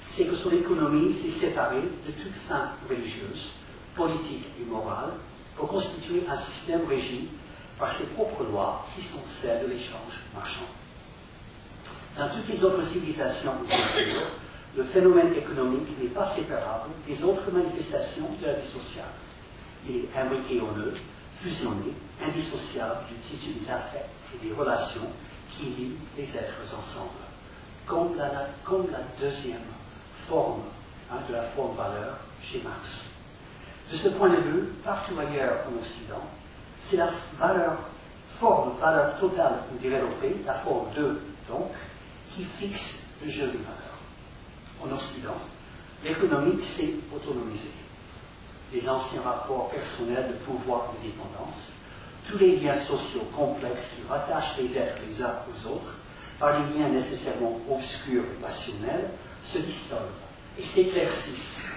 c'est 0.07 0.25
que 0.25 0.35
son 0.35 0.51
économie 0.51 1.13
s'est 1.13 1.29
séparée 1.29 1.81
de 2.05 2.11
toute 2.11 2.33
fin 2.33 2.71
religieuse, 2.89 3.53
politique 4.01 4.45
et 4.59 4.65
morale 4.65 5.11
pour 5.55 5.67
constituer 5.67 6.23
un 6.27 6.35
système 6.35 6.81
régi 6.87 7.27
par 7.77 7.91
ses 7.91 8.05
propres 8.05 8.43
lois 8.43 8.85
qui 8.95 9.01
sont 9.03 9.21
celles 9.23 9.63
de 9.63 9.67
l'échange 9.67 10.21
marchand. 10.33 10.69
Dans 12.17 12.29
toutes 12.29 12.47
les 12.49 12.63
autres 12.63 12.81
civilisations 12.81 13.53
le 14.75 14.83
phénomène 14.83 15.33
économique 15.33 15.99
n'est 16.01 16.09
pas 16.09 16.25
séparable 16.25 16.91
des 17.05 17.23
autres 17.23 17.51
manifestations 17.51 18.29
de 18.41 18.47
la 18.47 18.53
vie 18.53 18.67
sociale. 18.67 19.13
Il 19.87 19.97
est 19.97 20.09
imbriqué 20.17 20.61
en 20.61 20.77
eux, 20.79 20.95
fusionné, 21.41 21.93
indissociable 22.25 23.05
du 23.09 23.15
tissu 23.15 23.51
des 23.53 23.69
affaires 23.69 24.07
et 24.33 24.47
des 24.47 24.53
relations 24.53 25.09
qui 25.51 25.65
lient 25.65 25.97
les 26.17 26.37
êtres 26.37 26.55
ensemble, 26.77 27.09
comme 27.85 28.15
la, 28.17 28.47
comme 28.63 28.87
la 28.91 29.01
deuxième 29.19 29.59
forme 30.27 30.61
hein, 31.11 31.17
de 31.27 31.33
la 31.33 31.43
forme 31.43 31.75
valeur 31.75 32.17
chez 32.41 32.61
Marx. 32.63 33.10
De 33.91 33.97
ce 33.97 34.07
point 34.07 34.29
de 34.29 34.37
vue, 34.37 34.63
partout 34.85 35.15
ailleurs 35.19 35.65
en 35.67 35.77
Occident, 35.77 36.23
c'est 36.79 36.95
la 36.95 37.09
valeur, 37.37 37.73
forme, 38.39 38.79
valeur 38.79 39.19
totale 39.19 39.63
ou 39.73 39.77
développée, 39.79 40.37
la 40.45 40.53
forme 40.53 40.87
2 40.95 41.21
donc, 41.49 41.71
qui 42.33 42.45
fixe 42.45 43.07
le 43.23 43.29
jeu 43.29 43.47
des 43.47 43.57
valeurs 43.57 43.91
en 44.81 44.91
Occident, 44.95 45.35
l'économie 46.05 46.63
s'est 46.63 46.93
autonomisée. 47.13 47.73
Les 48.73 48.87
anciens 48.87 49.21
rapports 49.23 49.69
personnels 49.69 50.29
de 50.29 50.45
pouvoir 50.45 50.93
et 50.93 51.05
de 51.05 51.11
dépendance, 51.11 51.73
tous 52.29 52.37
les 52.37 52.55
liens 52.55 52.75
sociaux 52.75 53.27
complexes 53.35 53.89
qui 53.93 54.07
rattachent 54.09 54.57
les 54.57 54.77
êtres 54.77 55.01
les 55.05 55.21
uns 55.21 55.35
aux 55.49 55.67
autres, 55.67 55.95
par 56.39 56.53
des 56.53 56.79
liens 56.79 56.87
nécessairement 56.87 57.59
obscurs 57.69 58.23
et 58.23 58.41
passionnels, 58.41 59.09
se 59.43 59.57
dissolvent 59.57 59.99
et 60.57 60.63
s'éclaircissent 60.63 61.70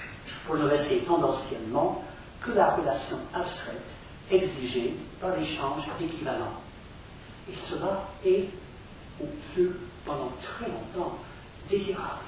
pour 0.47 0.57
ne 0.57 0.65
rester 0.65 0.99
tendanciellement 0.99 2.05
que 2.41 2.53
la 2.53 2.75
relation 2.75 3.19
abstraite 3.33 3.83
exigée 4.31 4.95
par 5.21 5.37
l'échange 5.37 5.85
d'équivalents. 5.99 6.61
Et 7.49 7.55
cela 7.55 8.09
est, 8.25 8.49
ou 9.21 9.27
fut 9.55 9.73
pendant 10.05 10.33
très 10.41 10.67
longtemps, 10.67 11.19
désirable. 11.69 12.21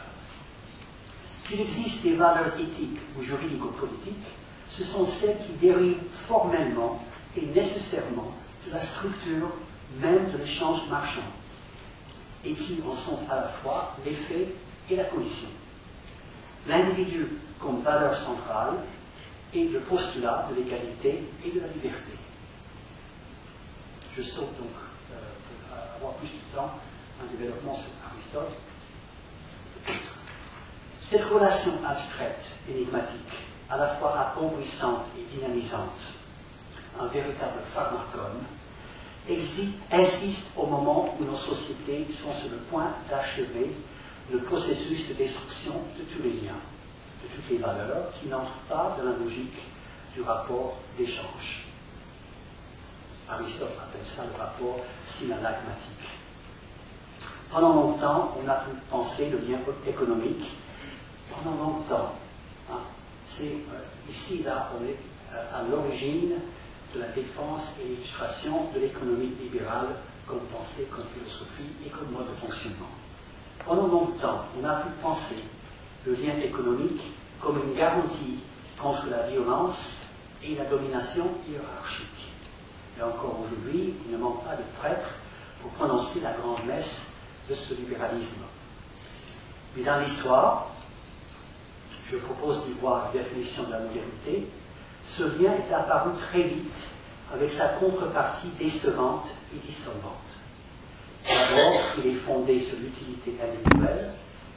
S'il 1.42 1.60
existe 1.60 2.02
des 2.02 2.14
valeurs 2.14 2.58
éthiques 2.58 2.98
ou 3.16 3.22
juridico-politiques, 3.22 4.26
ce 4.68 4.82
sont 4.82 5.04
celles 5.04 5.38
qui 5.38 5.52
dérivent 5.60 6.02
formellement 6.10 7.02
et 7.36 7.42
nécessairement 7.54 8.32
de 8.66 8.72
la 8.72 8.80
structure 8.80 9.50
même 10.00 10.30
de 10.32 10.38
l'échange 10.38 10.80
marchand, 10.90 11.20
et 12.44 12.54
qui 12.54 12.80
en 12.86 12.92
sont 12.92 13.20
à 13.30 13.36
la 13.36 13.48
fois 13.48 13.96
l'effet 14.04 14.48
et 14.90 14.96
la 14.96 15.04
condition. 15.04 15.48
L'individu 16.66 17.28
comme 17.60 17.82
valeur 17.82 18.14
centrale 18.16 18.74
et 19.54 19.64
le 19.68 19.80
postulat 19.80 20.48
de 20.50 20.56
l'égalité 20.56 21.24
et 21.44 21.50
de 21.50 21.60
la 21.60 21.68
liberté. 21.68 22.12
Je 24.16 24.22
saute 24.22 24.56
donc, 24.58 24.72
euh, 25.12 25.16
pour 25.48 25.76
avoir 26.08 26.12
plus 26.14 26.28
de 26.28 26.56
temps, 26.56 26.70
un 27.22 27.36
développement 27.36 27.74
sur 27.74 27.90
Aristote. 28.10 28.56
Cette 31.00 31.24
relation 31.24 31.72
abstraite, 31.86 32.52
énigmatique, 32.68 33.32
à 33.70 33.76
la 33.76 33.88
fois 33.96 34.18
appauvrissante 34.18 35.04
et 35.18 35.36
dynamisante, 35.36 36.12
un 36.98 37.06
véritable 37.08 37.60
pharmacone, 37.74 38.42
insiste 39.92 40.48
au 40.56 40.66
moment 40.66 41.16
où 41.18 41.24
nos 41.24 41.36
sociétés 41.36 42.06
sont 42.12 42.32
sur 42.32 42.50
le 42.50 42.58
point 42.70 42.90
d'achever 43.10 43.72
le 44.30 44.38
processus 44.38 45.08
de 45.08 45.14
destruction 45.14 45.74
de 45.98 46.02
tous 46.04 46.22
les 46.22 46.32
liens, 46.32 46.60
de 47.22 47.28
toutes 47.34 47.50
les 47.50 47.58
valeurs 47.58 48.10
qui 48.18 48.28
n'entrent 48.28 48.62
pas 48.68 48.96
dans 48.98 49.04
la 49.04 49.16
logique 49.16 49.58
du 50.14 50.22
rapport 50.22 50.76
d'échange. 50.96 51.66
Aristote 53.28 53.76
appelle 53.82 54.04
ça 54.04 54.22
le 54.24 54.38
rapport 54.38 54.80
synalagmatique. 55.04 56.10
Pendant 57.50 57.74
longtemps, 57.74 58.36
on 58.42 58.48
a 58.48 58.54
pu 58.54 58.70
penser 58.90 59.30
le 59.30 59.38
lien 59.38 59.58
économique. 59.86 60.52
Pendant 61.30 61.56
longtemps, 61.56 62.12
hein, 62.70 62.80
c'est 63.24 63.44
euh, 63.44 64.08
ici, 64.08 64.42
là, 64.42 64.70
on 64.78 64.84
est 64.84 64.96
euh, 65.34 65.58
à 65.58 65.62
l'origine 65.68 66.34
de 66.94 67.00
la 67.00 67.08
défense 67.08 67.72
et 67.80 67.88
l'illustration 67.88 68.70
de 68.74 68.80
l'économie 68.80 69.32
libérale 69.40 69.88
comme 70.26 70.40
pensée, 70.52 70.88
comme 70.90 71.04
philosophie 71.14 71.70
et 71.84 71.88
comme 71.88 72.10
mode 72.12 72.28
de 72.28 72.32
fonctionnement. 72.32 72.90
Pendant 73.64 73.86
longtemps, 73.86 74.44
on 74.60 74.64
a 74.64 74.74
pu 74.76 74.88
penser 75.02 75.36
le 76.06 76.14
lien 76.14 76.38
économique 76.40 77.02
comme 77.40 77.60
une 77.62 77.74
garantie 77.74 78.38
contre 78.80 79.06
la 79.10 79.26
violence 79.28 79.96
et 80.42 80.54
la 80.54 80.64
domination 80.64 81.28
hiérarchique. 81.48 82.30
Et 82.98 83.02
encore 83.02 83.40
aujourd'hui, 83.44 83.94
il 84.06 84.12
ne 84.12 84.18
manque 84.18 84.44
pas 84.44 84.54
de 84.54 84.62
prêtres 84.78 85.14
pour 85.60 85.70
prononcer 85.72 86.20
la 86.20 86.32
grande 86.32 86.64
messe 86.66 87.12
de 87.48 87.54
ce 87.54 87.74
libéralisme. 87.74 88.42
Mais 89.76 89.82
dans 89.82 89.98
l'histoire, 89.98 90.68
je 92.10 92.16
propose 92.16 92.64
d'y 92.64 92.72
voir 92.80 93.06
la 93.12 93.20
définition 93.20 93.64
de 93.64 93.72
la 93.72 93.80
modernité, 93.80 94.46
ce 95.04 95.24
lien 95.24 95.54
est 95.54 95.72
apparu 95.72 96.10
très 96.30 96.42
vite 96.42 96.88
avec 97.32 97.50
sa 97.50 97.68
contrepartie 97.68 98.48
décevante 98.58 99.28
et 99.54 99.66
dissolvante. 99.66 100.36
D'abord, 101.28 101.74
il 101.98 102.06
est 102.06 102.14
fondé 102.14 102.60
sur 102.60 102.78
l'utilité 102.78 103.34
individuelle, 103.42 104.12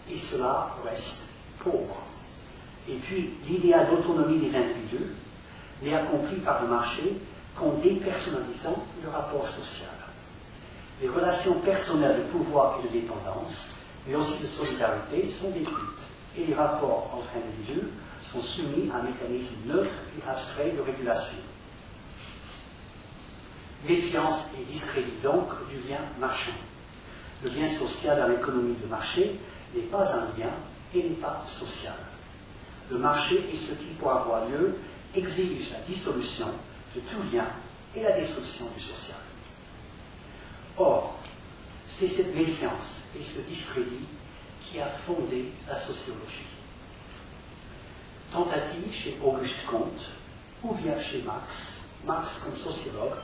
et 0.09 0.15
cela 0.15 0.75
reste 0.85 1.28
pauvre. 1.63 1.97
Et 2.87 2.95
puis, 2.95 3.29
l'idéal 3.47 3.87
d'autonomie 3.89 4.39
des 4.39 4.55
individus 4.55 5.13
n'est 5.81 5.93
accompli 5.93 6.37
par 6.37 6.63
le 6.63 6.69
marché 6.69 7.17
qu'en 7.55 7.73
dépersonnalisant 7.83 8.83
le 9.03 9.09
rapport 9.09 9.47
social. 9.47 9.89
Les 11.01 11.09
relations 11.09 11.59
personnelles 11.59 12.17
de 12.17 12.37
pouvoir 12.37 12.79
et 12.79 12.87
de 12.87 13.01
dépendance, 13.01 13.67
mais 14.07 14.15
aussi 14.15 14.37
de 14.41 14.45
solidarité, 14.45 15.29
sont 15.29 15.51
détruites, 15.51 15.77
et 16.37 16.45
les 16.45 16.53
rapports 16.53 17.11
entre 17.13 17.27
individus 17.35 17.87
sont 18.21 18.41
soumis 18.41 18.89
à 18.93 18.97
un 18.97 19.03
mécanisme 19.03 19.55
neutre 19.65 19.93
et 20.17 20.29
abstrait 20.29 20.71
de 20.71 20.81
régulation. 20.81 21.37
Méfiance 23.87 24.47
et 24.59 24.63
discrédit 24.65 25.07
donc 25.23 25.47
du 25.69 25.89
lien 25.89 25.99
marchand. 26.19 26.51
Le 27.43 27.49
lien 27.51 27.65
social 27.65 28.19
dans 28.19 28.27
l'économie 28.27 28.75
de 28.75 28.87
marché 28.87 29.39
n'est 29.73 29.83
pas 29.83 30.05
un 30.11 30.27
lien 30.37 30.51
et 30.93 31.03
n'est 31.03 31.15
pas 31.15 31.43
social. 31.47 31.95
Le 32.89 32.97
marché 32.97 33.47
est 33.51 33.55
ce 33.55 33.73
qui, 33.73 33.93
pour 33.99 34.11
avoir 34.11 34.47
lieu, 34.47 34.75
exige 35.15 35.71
la 35.71 35.79
dissolution 35.79 36.47
de 36.95 37.01
tout 37.01 37.21
lien 37.33 37.45
et 37.95 38.01
la 38.01 38.11
destruction 38.11 38.65
du 38.75 38.81
social. 38.81 39.17
Or, 40.77 41.19
c'est 41.85 42.07
cette 42.07 42.35
méfiance 42.35 43.01
et 43.17 43.21
ce 43.21 43.41
discrédit 43.41 44.05
qui 44.61 44.79
a 44.79 44.87
fondé 44.87 45.45
la 45.67 45.75
sociologie 45.75 46.45
tentative 48.31 48.91
chez 48.91 49.17
Auguste 49.23 49.65
Comte, 49.65 50.09
ou 50.63 50.73
bien 50.75 50.99
chez 50.99 51.21
Marx, 51.23 51.75
Marx 52.05 52.39
comme 52.43 52.55
sociologue, 52.55 53.17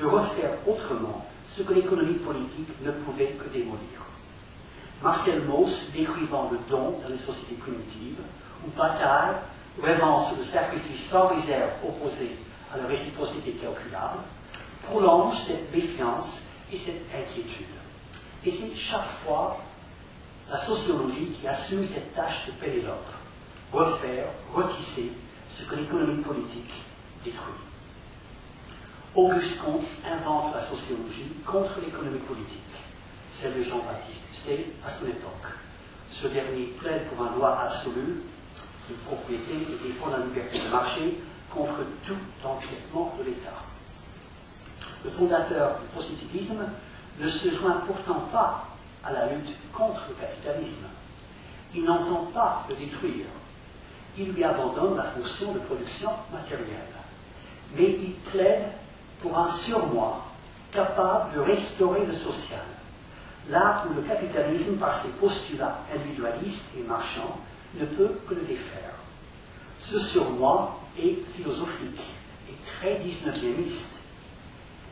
de 0.00 0.06
refaire 0.06 0.50
autrement 0.66 1.24
ce 1.46 1.62
que 1.62 1.72
l'économie 1.72 2.14
politique 2.14 2.68
ne 2.82 2.90
pouvait 2.90 3.36
que 3.38 3.48
démolir. 3.48 4.03
Marcel 5.04 5.42
Mauss 5.42 5.90
décrivant 5.94 6.48
le 6.50 6.58
don 6.70 6.98
dans 7.02 7.08
les 7.10 7.16
sociétés 7.16 7.56
primitives, 7.56 8.20
ou 8.66 8.70
Bataille 8.70 9.34
sur 9.76 10.36
le 10.38 10.42
sacrifice 10.42 11.10
sans 11.10 11.28
réserve 11.28 11.70
opposé 11.86 12.34
à 12.72 12.78
la 12.78 12.86
réciprocité 12.86 13.52
calculable, 13.52 14.20
prolonge 14.82 15.36
cette 15.36 15.70
méfiance 15.74 16.40
et 16.72 16.76
cette 16.78 17.02
inquiétude. 17.14 17.66
Et 18.46 18.50
c'est 18.50 18.74
chaque 18.74 19.10
fois 19.24 19.58
la 20.50 20.56
sociologie 20.56 21.32
qui 21.38 21.46
assume 21.46 21.84
cette 21.84 22.14
tâche 22.14 22.46
de 22.46 22.52
Pénélope 22.52 23.12
refaire, 23.72 24.26
retisser 24.54 25.12
ce 25.50 25.64
que 25.64 25.74
l'économie 25.74 26.22
politique 26.22 26.82
détruit. 27.24 27.60
Auguste 29.14 29.58
Comte 29.58 29.84
invente 30.10 30.54
la 30.54 30.60
sociologie 30.60 31.26
contre 31.44 31.80
l'économie 31.84 32.18
politique, 32.20 32.60
celle 33.34 33.54
de 33.58 33.62
Jean-Baptiste 33.62 34.24
c'est 34.32 34.66
à 34.86 34.90
son 34.90 35.06
époque. 35.06 35.50
Ce 36.10 36.28
dernier 36.28 36.66
plaide 36.78 37.06
pour 37.08 37.26
un 37.26 37.32
droit 37.32 37.58
absolu 37.66 38.22
de 38.88 38.94
propriété 39.06 39.52
et 39.52 39.88
défend 39.88 40.10
la 40.10 40.18
liberté 40.18 40.60
de 40.60 40.68
marché 40.68 41.18
contre 41.50 41.80
tout 42.06 42.16
empiètement 42.44 43.14
de 43.18 43.24
l'État. 43.24 43.62
Le 45.04 45.10
fondateur 45.10 45.78
du 45.80 45.86
positivisme 45.94 46.64
ne 47.18 47.28
se 47.28 47.50
joint 47.50 47.82
pourtant 47.86 48.20
pas 48.30 48.68
à 49.02 49.12
la 49.12 49.26
lutte 49.26 49.56
contre 49.72 50.02
le 50.08 50.14
capitalisme. 50.14 50.86
Il 51.74 51.84
n'entend 51.84 52.26
pas 52.32 52.64
le 52.68 52.76
détruire, 52.76 53.26
il 54.16 54.32
lui 54.32 54.44
abandonne 54.44 54.96
la 54.96 55.04
fonction 55.04 55.52
de 55.52 55.58
production 55.60 56.10
matérielle. 56.32 56.66
Mais 57.76 57.90
il 57.90 58.12
plaide 58.30 58.64
pour 59.20 59.36
un 59.38 59.48
surmoi 59.48 60.24
capable 60.70 61.34
de 61.34 61.40
restaurer 61.40 62.04
le 62.06 62.12
social, 62.12 62.60
là 63.50 63.84
où 63.88 63.94
le 63.94 64.02
capitalisme, 64.02 64.76
par 64.76 65.00
ses 65.00 65.08
postulats 65.08 65.78
individualistes 65.94 66.70
et 66.78 66.82
marchands, 66.82 67.38
ne 67.78 67.86
peut 67.86 68.18
que 68.28 68.34
le 68.34 68.42
défaire. 68.42 68.94
Ce 69.78 69.98
surmoi 69.98 70.80
est 70.98 71.18
philosophique 71.36 72.00
et 72.48 72.54
très 72.66 72.94
19e 72.96 73.94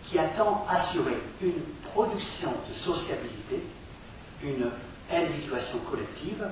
qui 0.05 0.19
attend 0.19 0.67
assurer 0.69 1.19
une 1.41 1.62
production 1.93 2.53
de 2.69 2.73
sociabilité, 2.73 3.63
une 4.42 4.71
individuation 5.11 5.79
collective, 5.90 6.46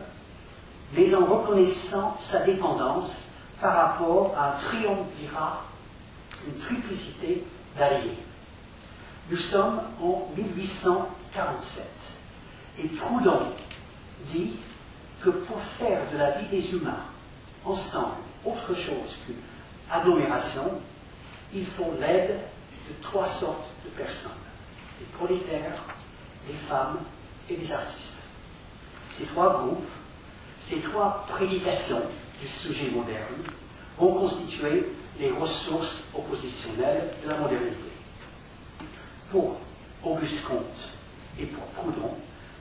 mais 0.94 1.14
en 1.14 1.24
reconnaissant 1.24 2.16
sa 2.18 2.40
dépendance 2.40 3.18
par 3.60 3.74
rapport 3.74 4.34
à 4.36 4.54
un 4.54 4.58
triumvirat, 4.60 5.64
une 6.46 6.58
triplicité 6.60 7.44
d'alliés. 7.76 8.16
Nous 9.30 9.36
sommes 9.36 9.80
en 10.02 10.28
1847 10.36 11.86
et 12.78 12.88
Proudhon 12.88 13.40
dit 14.32 14.56
que 15.20 15.30
pour 15.30 15.60
faire 15.62 16.00
de 16.12 16.18
la 16.18 16.32
vie 16.38 16.48
des 16.48 16.72
humains 16.72 17.04
ensemble 17.64 18.16
autre 18.44 18.74
chose 18.74 19.18
qu'une 19.24 19.36
agglomération, 19.90 20.80
il 21.54 21.64
faut 21.64 21.92
l'aide 22.00 22.40
de 22.88 23.02
trois 23.02 23.26
sortes 23.26 23.68
de 23.84 23.90
personnes 23.90 24.32
les 24.98 25.06
prolétaires, 25.16 25.84
les 26.48 26.54
femmes 26.54 26.98
et 27.48 27.56
les 27.56 27.72
artistes. 27.72 28.22
Ces 29.08 29.24
trois 29.24 29.58
groupes 29.58 29.86
ces 30.60 30.76
trois 30.80 31.24
prédications 31.28 32.02
du 32.40 32.46
sujet 32.46 32.90
moderne 32.90 33.42
vont 33.98 34.12
constituer 34.12 34.84
les 35.18 35.30
ressources 35.30 36.04
oppositionnelles 36.14 37.10
de 37.24 37.30
la 37.30 37.38
modernité. 37.38 37.89
Pour 39.30 39.58
Auguste 40.02 40.42
Comte 40.42 40.90
et 41.38 41.46
pour 41.46 41.62
Proudhon, 41.66 42.14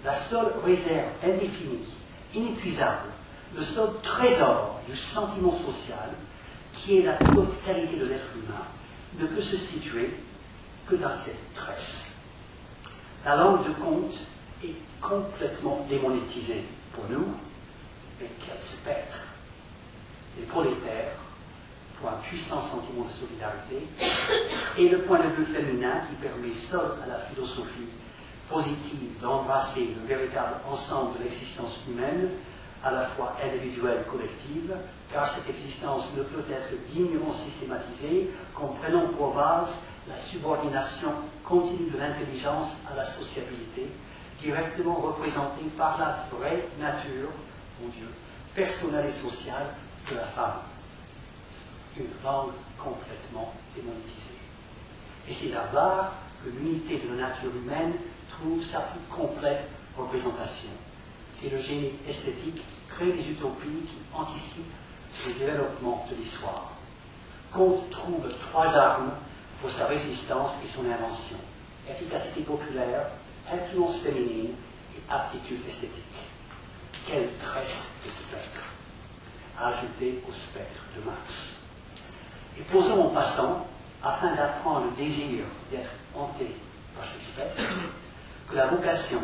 la 0.05 0.13
seule 0.13 0.51
réserve 0.63 1.07
indéfinie, 1.23 1.85
inépuisable, 2.33 3.07
le 3.55 3.61
seul 3.61 3.89
trésor 4.03 4.79
du 4.87 4.95
sentiment 4.95 5.51
social 5.51 6.09
qui 6.73 6.99
est 6.99 7.03
la 7.03 7.17
qualité 7.65 7.97
de 7.97 8.05
l'être 8.05 8.29
humain, 8.35 8.65
ne 9.17 9.25
peut 9.25 9.41
se 9.41 9.55
situer 9.55 10.11
que 10.87 10.95
dans 10.95 11.13
cette 11.13 11.53
tresse. 11.55 12.11
La 13.25 13.35
langue 13.35 13.67
de 13.67 13.73
compte 13.73 14.21
est 14.63 14.75
complètement 15.01 15.85
démonétisée 15.89 16.63
pour 16.93 17.05
nous, 17.09 17.25
mais 18.19 18.29
quel 18.45 18.59
spectre 18.59 19.19
Les 20.37 20.45
prolétaires, 20.45 21.15
pour 21.99 22.09
un 22.09 22.17
puissant 22.23 22.61
sentiment 22.61 23.05
de 23.05 23.11
solidarité, 23.11 23.87
et 24.77 24.89
le 24.89 24.99
point 24.99 25.19
de 25.19 25.29
vue 25.29 25.45
féminin 25.45 26.01
qui 26.07 26.15
permet 26.15 26.53
seul 26.53 26.95
à 27.03 27.07
la 27.07 27.19
philosophie 27.19 27.89
positive 28.49 29.19
d'embrasser 29.21 29.89
le 29.95 30.07
véritable 30.07 30.55
ensemble 30.69 31.17
de 31.19 31.23
l'existence 31.23 31.79
humaine, 31.87 32.29
à 32.83 32.91
la 32.91 33.01
fois 33.03 33.35
individuelle 33.43 34.03
et 34.05 34.09
collective, 34.09 34.73
car 35.11 35.27
cette 35.27 35.49
existence 35.49 36.09
ne 36.17 36.23
peut 36.23 36.43
être 36.51 36.69
dignement 36.93 37.31
systématisée 37.31 38.29
qu'en 38.53 38.67
prenant 38.67 39.07
pour 39.09 39.33
base 39.33 39.75
la 40.07 40.15
subordination 40.15 41.11
continue 41.43 41.89
de 41.89 41.97
l'intelligence 41.97 42.69
à 42.91 42.95
la 42.95 43.05
sociabilité, 43.05 43.87
directement 44.41 44.95
représentée 44.95 45.65
par 45.77 45.99
la 45.99 46.25
vraie 46.37 46.65
nature, 46.79 47.29
mon 47.81 47.89
Dieu, 47.89 48.07
personnelle 48.55 49.05
et 49.05 49.11
sociale 49.11 49.67
de 50.09 50.15
la 50.15 50.25
femme. 50.25 50.68
Une 51.99 52.05
langue 52.23 52.53
complètement 52.77 53.53
démonétisée. 53.75 54.39
Et 55.27 55.33
c'est 55.33 55.49
là-bas 55.49 56.13
que 56.41 56.49
l'unité 56.49 56.97
de 56.97 57.09
la 57.09 57.27
nature 57.27 57.53
humaine 57.53 57.93
trouve 58.29 58.63
sa 58.63 58.79
plus 58.79 59.01
complète 59.09 59.67
représentation. 59.97 60.69
C'est 61.33 61.49
le 61.49 61.59
génie 61.59 61.91
esthétique 62.07 62.55
qui 62.55 62.87
crée 62.87 63.11
des 63.11 63.31
utopies 63.31 63.85
qui 63.85 63.97
anticipent 64.13 64.73
le 65.27 65.33
développement 65.33 66.07
de 66.09 66.15
l'histoire. 66.15 66.71
Comte 67.51 67.89
trouve 67.89 68.29
trois 68.39 68.77
armes 68.77 69.11
pour 69.59 69.69
sa 69.69 69.87
résistance 69.87 70.51
et 70.63 70.67
son 70.67 70.89
invention. 70.89 71.37
Efficacité 71.89 72.41
populaire, 72.41 73.07
influence 73.51 73.97
féminine 73.97 74.53
et 74.95 75.11
aptitude 75.11 75.65
esthétique. 75.67 76.03
Quelle 77.05 77.29
tresse 77.39 77.91
de 78.05 78.09
spectre 78.09 78.63
à 79.59 79.67
ajouter 79.67 80.23
au 80.27 80.31
spectre 80.31 80.83
de 80.95 81.03
Marx. 81.03 81.58
Et 82.59 82.63
posons 82.63 83.05
en 83.05 83.09
passant, 83.09 83.65
afin 84.03 84.35
d'apprendre 84.35 84.85
le 84.85 85.03
désir 85.03 85.45
d'être 85.71 85.89
hanté 86.15 86.55
par 86.95 87.05
ces 87.07 87.23
spectres, 87.23 87.61
que 88.49 88.55
la 88.55 88.67
vocation 88.67 89.19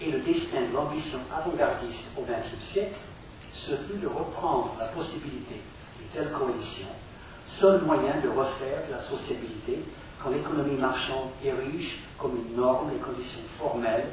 et 0.00 0.10
le 0.10 0.20
destin 0.20 0.62
de 0.62 0.74
l'ambition 0.74 1.18
avant-gardiste 1.36 2.12
au 2.16 2.22
XXe 2.22 2.64
siècle, 2.64 2.96
ce 3.52 3.72
fut 3.72 3.98
de 4.00 4.06
reprendre 4.06 4.74
la 4.78 4.86
possibilité 4.86 5.60
d'une 5.98 6.08
telle 6.08 6.32
coalition, 6.32 6.88
seul 7.46 7.82
moyen 7.82 8.18
de 8.22 8.28
refaire 8.28 8.82
la 8.90 8.98
sociabilité 8.98 9.78
quand 10.22 10.30
l'économie 10.30 10.76
marchande 10.76 11.30
érige 11.44 11.98
comme 12.18 12.36
une 12.36 12.56
norme 12.56 12.90
les 12.92 12.98
conditions 12.98 13.40
formelles 13.58 14.08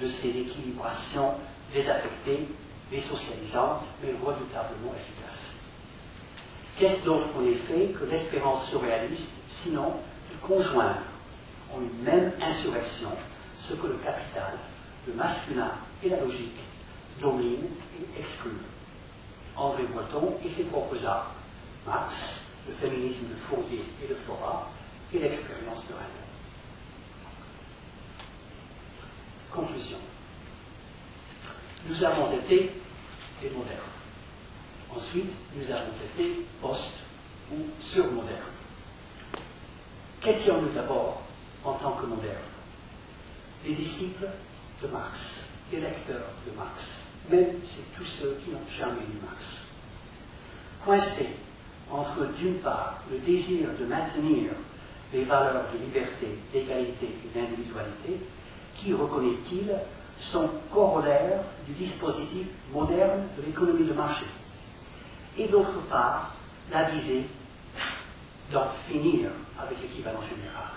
de 0.00 0.06
ces 0.06 0.28
équilibrations 0.28 1.34
désaffectées, 1.72 2.48
désocialisantes, 2.90 3.84
mais 4.02 4.10
redoutablement 4.12 4.92
efficaces. 4.96 5.49
Qu'est-ce 6.80 7.04
donc 7.04 7.24
en 7.38 7.44
effet 7.44 7.88
que 7.88 8.06
l'espérance 8.06 8.70
surréaliste, 8.70 9.32
sinon 9.46 9.92
de 10.32 10.36
conjoindre 10.40 11.02
en 11.74 11.82
une 11.82 12.02
même 12.02 12.32
insurrection 12.40 13.10
ce 13.60 13.74
que 13.74 13.86
le 13.86 13.96
capital, 13.96 14.54
le 15.06 15.12
masculin 15.12 15.72
et 16.02 16.08
la 16.08 16.18
logique 16.20 16.56
dominent 17.20 17.68
et 17.98 18.18
excluent? 18.18 18.64
André 19.58 19.82
Breton 19.92 20.38
et 20.42 20.48
ses 20.48 20.64
propres 20.64 21.04
arts, 21.04 21.34
Marx, 21.86 22.44
le 22.66 22.72
féminisme 22.72 23.28
de 23.28 23.34
Fourier 23.34 23.84
et 24.02 24.08
de 24.08 24.14
Flora, 24.14 24.70
et 25.12 25.18
l'expérience 25.18 25.86
de 25.86 25.92
Rennes. 25.92 26.06
Conclusion. 29.50 29.98
Nous 31.86 32.04
avons 32.04 32.32
été 32.32 32.72
des 33.42 33.50
modernes. 33.50 33.89
Ensuite, 34.94 35.30
nous 35.56 35.70
avons 35.70 35.92
été 36.18 36.46
post- 36.60 36.98
ou 37.52 37.56
surmodernes. 37.80 38.36
Qu'étions-nous 40.20 40.68
d'abord 40.70 41.22
en 41.64 41.72
tant 41.74 41.92
que 41.92 42.06
modernes 42.06 42.36
Des 43.64 43.74
disciples 43.74 44.28
de 44.82 44.86
Marx, 44.88 45.46
des 45.70 45.80
lecteurs 45.80 46.30
de 46.46 46.56
Marx, 46.56 47.00
même 47.28 47.56
c'est 47.66 47.92
tous 47.96 48.06
ceux 48.06 48.38
qui 48.44 48.50
n'ont 48.50 48.58
jamais 48.70 49.00
lu 49.00 49.18
Marx. 49.28 49.64
Coincés 50.84 51.30
entre, 51.90 52.26
d'une 52.38 52.54
part, 52.58 52.98
le 53.10 53.18
désir 53.18 53.68
de 53.78 53.84
maintenir 53.84 54.50
les 55.12 55.24
valeurs 55.24 55.64
de 55.74 55.78
liberté, 55.84 56.28
d'égalité 56.52 57.06
et 57.24 57.38
d'individualité, 57.38 58.20
qui, 58.76 58.94
reconnaît-il, 58.94 59.72
sont 60.18 60.48
corollaires 60.72 61.42
du 61.66 61.72
dispositif 61.72 62.46
moderne 62.72 63.22
de 63.36 63.42
l'économie 63.46 63.84
de 63.84 63.92
marché. 63.92 64.24
Et 65.38 65.48
d'autre 65.48 65.80
part, 65.88 66.34
la 66.72 66.84
visée 66.90 67.26
d'en 68.52 68.66
finir 68.88 69.30
avec 69.60 69.80
l'équivalent 69.80 70.20
général, 70.22 70.70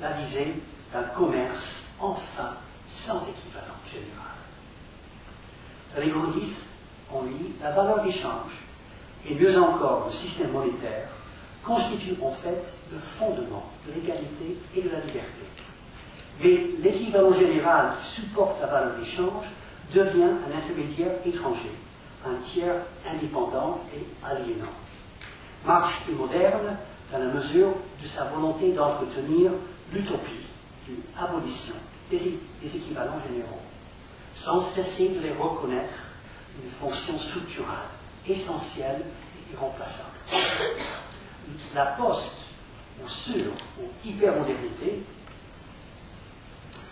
la 0.00 0.12
visée 0.12 0.54
d'un 0.92 1.02
commerce 1.02 1.82
enfin 1.98 2.54
sans 2.88 3.22
équivalent 3.28 3.78
général. 3.90 4.30
Gros 6.12 6.32
on 7.12 7.24
lit 7.24 7.52
la 7.60 7.72
valeur 7.72 8.02
d'échange, 8.02 8.52
et 9.28 9.34
mieux 9.34 9.60
encore 9.60 10.06
le 10.06 10.12
système 10.12 10.52
monétaire, 10.52 11.08
constitue 11.64 12.14
en 12.22 12.30
fait 12.30 12.62
le 12.92 12.98
fondement 12.98 13.70
de 13.86 13.92
l'égalité 13.94 14.56
et 14.76 14.82
de 14.82 14.88
la 14.90 15.00
liberté. 15.00 15.44
Mais 16.42 16.66
l'équivalent 16.82 17.32
général 17.34 17.92
qui 18.00 18.08
supporte 18.08 18.60
la 18.60 18.66
valeur 18.68 18.96
d'échange 18.96 19.46
devient 19.92 20.22
un 20.22 20.56
intermédiaire 20.56 21.12
étranger, 21.26 21.72
un 22.26 22.34
tiers 22.42 22.82
indépendant 23.06 23.80
et 23.94 24.04
aliénant. 24.24 24.72
Marx 25.64 26.08
est 26.08 26.12
moderne 26.12 26.76
dans 27.12 27.18
la 27.18 27.26
mesure 27.26 27.74
de 28.02 28.06
sa 28.06 28.24
volonté 28.24 28.72
d'entretenir 28.72 29.50
l'utopie 29.92 30.46
d'une 30.86 31.02
abolition 31.18 31.74
des, 32.10 32.38
équivalents 32.64 33.20
généraux, 33.28 33.60
sans 34.32 34.60
cesser 34.60 35.08
de 35.08 35.20
les 35.20 35.32
reconnaître 35.32 35.94
une 36.62 36.70
fonction 36.70 37.18
structurale, 37.18 37.88
essentielle 38.26 39.02
et 39.02 39.54
irremplaçable. 39.54 40.10
La 41.74 41.86
poste 41.86 42.38
ou 43.02 43.08
sur 43.08 43.52
ou 43.78 43.84
hypermodernité 44.04 45.02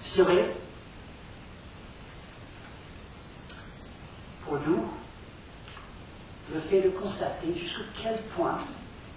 serait 0.01 0.55
pour 4.45 4.59
nous 4.67 4.85
le 6.53 6.61
fait 6.61 6.83
de 6.83 6.91
constater 6.91 7.55
jusqu'à 7.55 7.83
quel 8.03 8.19
point 8.37 8.61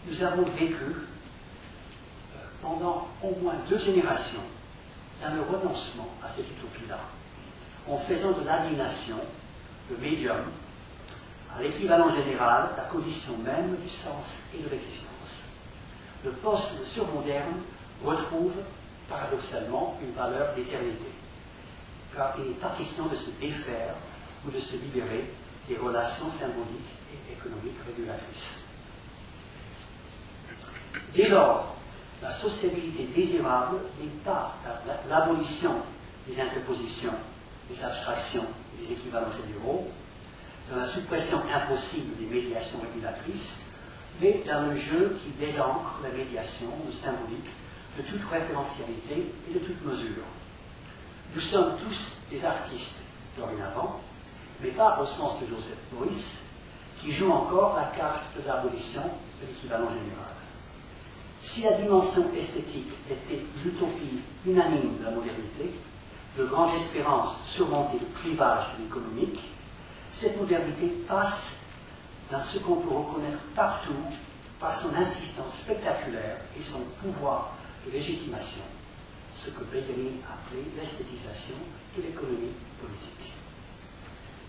nous 0.08 0.24
avons 0.24 0.44
vécu 0.44 0.84
euh, 0.84 2.38
pendant 2.62 3.08
au 3.24 3.36
moins 3.42 3.56
deux 3.70 3.78
générations 3.78 4.42
dans 5.22 5.34
le 5.34 5.42
renoncement 5.42 6.10
à 6.24 6.28
cette 6.36 6.50
utopie-là, 6.50 7.00
en 7.88 7.98
faisant 7.98 8.32
de 8.32 8.46
l'aliénation 8.46 9.18
le 9.90 9.98
médium 9.98 10.42
à 11.56 11.62
l'équivalent 11.62 12.10
général, 12.14 12.70
la 12.78 12.84
condition 12.84 13.38
même 13.40 13.76
du 13.76 13.90
sens 13.90 14.38
et 14.56 14.64
de 14.64 14.70
l'existence. 14.70 15.48
Le 16.24 16.32
poste 16.32 16.80
de 16.80 16.84
surmoderne 16.84 17.62
retrouve 18.04 18.54
paradoxalement 19.10 19.98
une 20.02 20.14
valeur 20.14 20.56
d'éternité, 20.56 21.12
car 22.16 22.34
il 22.38 22.50
n'est 22.50 22.56
pas 22.56 22.74
question 22.78 23.06
de 23.08 23.16
se 23.16 23.30
défaire 23.40 23.96
ou 24.46 24.52
de 24.52 24.60
se 24.60 24.78
libérer 24.78 25.26
des 25.68 25.76
relations 25.76 26.30
symboliques 26.30 27.01
et 27.30 27.34
économiques 27.34 27.78
régulatrices. 27.86 28.62
Dès 31.14 31.30
lors, 31.30 31.76
la 32.22 32.30
sociabilité 32.30 33.04
désirable 33.16 33.78
n'est 34.00 34.24
pas 34.24 34.56
l'abolition 35.10 35.74
des 36.28 36.40
interpositions, 36.40 37.14
des 37.70 37.84
abstractions, 37.84 38.46
des 38.80 38.92
équivalents 38.92 39.32
généraux, 39.32 39.90
dans 40.70 40.78
la 40.78 40.86
suppression 40.86 41.42
impossible 41.54 42.16
des 42.18 42.34
médiations 42.34 42.80
régulatrices, 42.80 43.60
mais 44.22 44.42
dans 44.46 44.68
le 44.68 44.76
jeu 44.76 45.18
qui 45.24 45.32
désancre 45.44 46.00
la 46.04 46.10
médiation, 46.10 46.68
le 46.86 46.92
symbolique, 46.92 47.50
de 47.98 48.04
toute 48.04 48.30
référentialité 48.30 49.28
et 49.50 49.54
de 49.54 49.60
toute 49.60 49.84
mesure. 49.86 50.24
Nous 51.34 51.42
sommes 51.42 51.76
tous 51.78 52.18
des 52.30 52.46
artistes 52.46 52.98
dorénavant, 53.38 54.00
mais 54.62 54.70
pas 54.70 55.00
au 55.02 55.06
sens 55.06 55.40
de 55.42 55.48
Joseph 55.48 55.78
Boyce, 55.92 56.41
qui 57.02 57.12
joue 57.12 57.32
encore 57.32 57.76
la 57.76 57.98
carte 57.98 58.24
de 58.38 58.48
l'abolition 58.48 59.02
de 59.02 59.48
l'équivalent 59.48 59.90
général. 59.90 60.32
Si 61.42 61.64
la 61.64 61.72
dimension 61.72 62.26
esthétique 62.38 62.94
était 63.10 63.42
l'utopie 63.64 64.22
unanime 64.46 65.00
de 65.00 65.06
la 65.06 65.12
modernité, 65.12 65.72
de 66.38 66.46
grandes 66.46 66.74
espérances 66.76 67.38
surmonter 67.46 67.98
le 68.00 68.20
clivage 68.20 68.66
de 68.78 68.84
l'économique, 68.84 69.40
cette 70.10 70.38
modernité 70.40 70.88
passe 71.08 71.58
dans 72.32 72.40
ce 72.40 72.60
qu'on 72.60 72.76
peut 72.76 72.94
reconnaître 72.94 73.42
partout 73.56 73.92
par 74.60 74.80
son 74.80 74.94
insistance 74.96 75.56
spectaculaire 75.64 76.38
et 76.56 76.62
son 76.62 76.82
pouvoir 77.02 77.56
de 77.86 77.92
légitimation, 77.92 78.62
ce 79.36 79.50
que 79.50 79.64
Bellerin 79.64 80.22
appelait 80.30 80.64
l'esthétisation 80.78 81.56
de 81.98 82.04
l'économie 82.04 82.54
politique. 82.80 83.34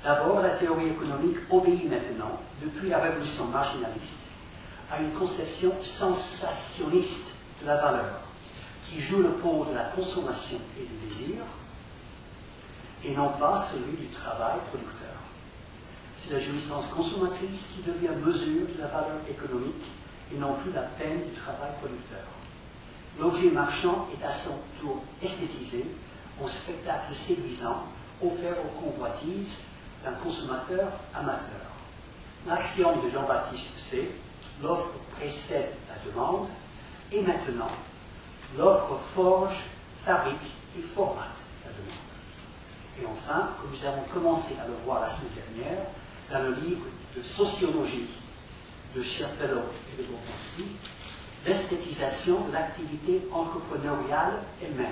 D'abord, 0.05 0.41
la 0.41 0.51
théorie 0.51 0.89
économique 0.89 1.37
obéit 1.49 1.89
maintenant, 1.89 2.41
depuis 2.61 2.89
la 2.89 2.99
révolution 2.99 3.45
marginaliste, 3.47 4.27
à 4.91 5.01
une 5.01 5.13
conception 5.13 5.73
sensationniste 5.81 7.31
de 7.61 7.67
la 7.69 7.77
valeur, 7.77 8.21
qui 8.85 9.01
joue 9.01 9.23
le 9.23 9.31
pôle 9.31 9.69
de 9.69 9.75
la 9.75 9.85
consommation 9.85 10.59
et 10.77 10.85
du 10.85 11.07
désir, 11.07 11.37
et 13.05 13.15
non 13.15 13.29
pas 13.39 13.65
celui 13.73 13.97
du 13.97 14.09
travail 14.09 14.59
producteur. 14.71 15.15
C'est 16.19 16.35
la 16.35 16.41
jouissance 16.41 16.87
consommatrice 16.87 17.69
qui 17.73 17.83
devient 17.83 18.15
mesure 18.25 18.67
de 18.75 18.81
la 18.81 18.89
valeur 18.89 19.21
économique 19.31 19.85
et 20.33 20.39
non 20.39 20.55
plus 20.55 20.73
la 20.73 20.83
peine 20.83 21.21
du 21.29 21.41
travail 21.41 21.71
producteur. 21.81 22.25
L'objet 23.21 23.51
marchand 23.51 24.09
est 24.13 24.25
à 24.25 24.31
son 24.31 24.55
tour 24.81 25.03
esthétisé 25.23 25.85
au 26.43 26.49
spectacle 26.49 27.15
séduisant 27.15 27.85
offert 28.23 28.57
aux 28.65 28.81
convoitises 28.81 29.65
d'un 30.05 30.13
consommateur 30.13 30.89
amateur. 31.15 31.61
L'axiome 32.47 33.05
de 33.05 33.11
Jean-Baptiste 33.11 33.71
Pousset, 33.73 34.11
l'offre 34.63 34.91
précède 35.17 35.71
la 35.89 36.11
demande, 36.11 36.49
et 37.13 37.21
maintenant, 37.21 37.71
l'offre 38.59 38.99
forge, 39.15 39.61
fabrique 40.05 40.53
et 40.77 40.83
formate 40.83 41.39
la 41.65 41.71
demande. 41.71 43.01
Et 43.01 43.07
enfin, 43.07 43.51
comme 43.61 43.71
nous 43.71 43.87
avons 43.87 44.03
commencé 44.13 44.55
à 44.63 44.67
le 44.67 44.75
voir 44.85 45.01
la 45.01 45.07
semaine 45.07 45.31
dernière, 45.35 45.87
dans 46.31 46.43
le 46.43 46.55
livre 46.55 46.87
de 47.17 47.23
sociologie 47.23 48.09
de 48.97 49.03
Scherfellow 49.03 49.63
et 49.93 50.03
de 50.03 50.07
Boltanski, 50.09 50.65
l'esthétisation 51.47 52.41
de 52.49 52.53
l'activité 52.53 53.23
entrepreneuriale 53.33 54.41
elle-même. 54.63 54.87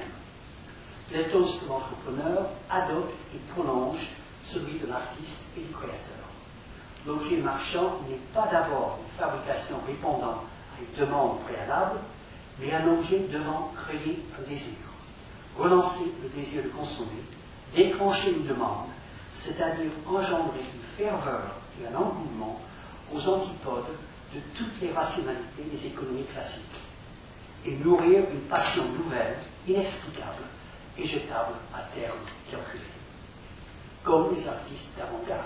L'éthos 1.12 1.60
de 1.62 1.68
l'entrepreneur 1.68 2.50
adopte 2.70 3.12
et 3.34 3.38
prolonge 3.52 4.10
celui 4.42 4.78
de 4.78 4.86
l'artiste 4.86 5.42
et 5.56 5.60
du 5.60 5.72
créateur. 5.72 6.20
L'objet 7.06 7.38
marchand 7.38 8.00
n'est 8.08 8.20
pas 8.34 8.48
d'abord 8.50 8.98
une 9.02 9.18
fabrication 9.18 9.76
répondant 9.86 10.44
à 10.76 10.80
une 10.80 11.06
demande 11.06 11.40
préalable, 11.40 11.98
mais 12.58 12.72
un 12.72 12.86
objet 12.88 13.20
devant 13.32 13.72
créer 13.74 14.22
un 14.38 14.48
désir, 14.48 14.74
relancer 15.56 16.12
le 16.22 16.28
désir 16.28 16.62
de 16.62 16.68
consommer, 16.68 17.22
déclencher 17.74 18.32
une 18.32 18.46
demande, 18.46 18.88
c'est-à-dire 19.32 19.90
engendrer 20.06 20.60
une 20.60 21.04
ferveur 21.04 21.54
et 21.80 21.86
un 21.86 21.96
engouement 21.96 22.60
aux 23.12 23.28
antipodes 23.28 23.96
de 24.34 24.40
toutes 24.56 24.80
les 24.80 24.92
rationalités 24.92 25.64
des 25.70 25.86
économies 25.86 26.24
classiques, 26.24 26.64
et 27.64 27.76
nourrir 27.76 28.24
une 28.32 28.40
passion 28.42 28.84
nouvelle, 28.98 29.36
inexplicable 29.66 30.44
et 30.98 31.06
jetable 31.06 31.54
à 31.74 31.80
terme 31.94 32.18
calculé, 32.50 32.84
comme 34.02 34.34
les 34.34 34.46
artistes 34.48 34.88
d'avant-garde. 34.96 35.44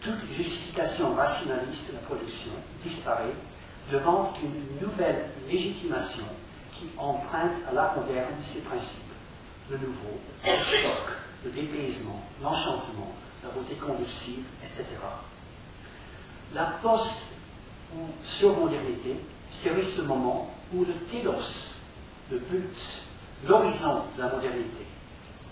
Toute 0.00 0.24
justification 0.30 1.14
rationaliste 1.14 1.88
de 1.88 1.94
la 1.94 2.00
production 2.00 2.52
disparaît 2.82 3.34
devant 3.90 4.32
une 4.42 4.86
nouvelle 4.86 5.24
légitimation 5.50 6.24
qui 6.74 6.86
emprunte 6.96 7.52
à 7.68 7.72
l'art 7.74 7.96
moderne 7.96 8.34
ses 8.40 8.60
principes. 8.60 9.02
Le 9.70 9.78
nouveau, 9.78 10.18
le 10.44 10.50
choc, 10.50 11.16
le 11.44 11.50
dépaysement, 11.50 12.22
l'enchantement, 12.42 13.12
la 13.42 13.50
beauté 13.50 13.74
convulsive, 13.74 14.44
etc. 14.62 14.84
La 16.54 16.64
post- 16.82 17.18
ou 17.96 18.00
surmodernité 18.22 19.16
serait 19.50 19.82
ce 19.82 20.02
moment 20.02 20.54
où 20.74 20.84
le 20.84 20.92
télos, 21.10 21.74
le 22.30 22.38
but, 22.38 23.02
l'horizon 23.46 24.02
de 24.16 24.22
la 24.22 24.28
modernité, 24.28 24.84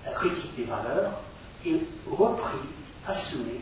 la 0.05 0.12
critique 0.12 0.55
des 0.55 0.64
valeurs, 0.64 1.12
est 1.66 1.80
repris, 2.10 2.58
assumé 3.06 3.60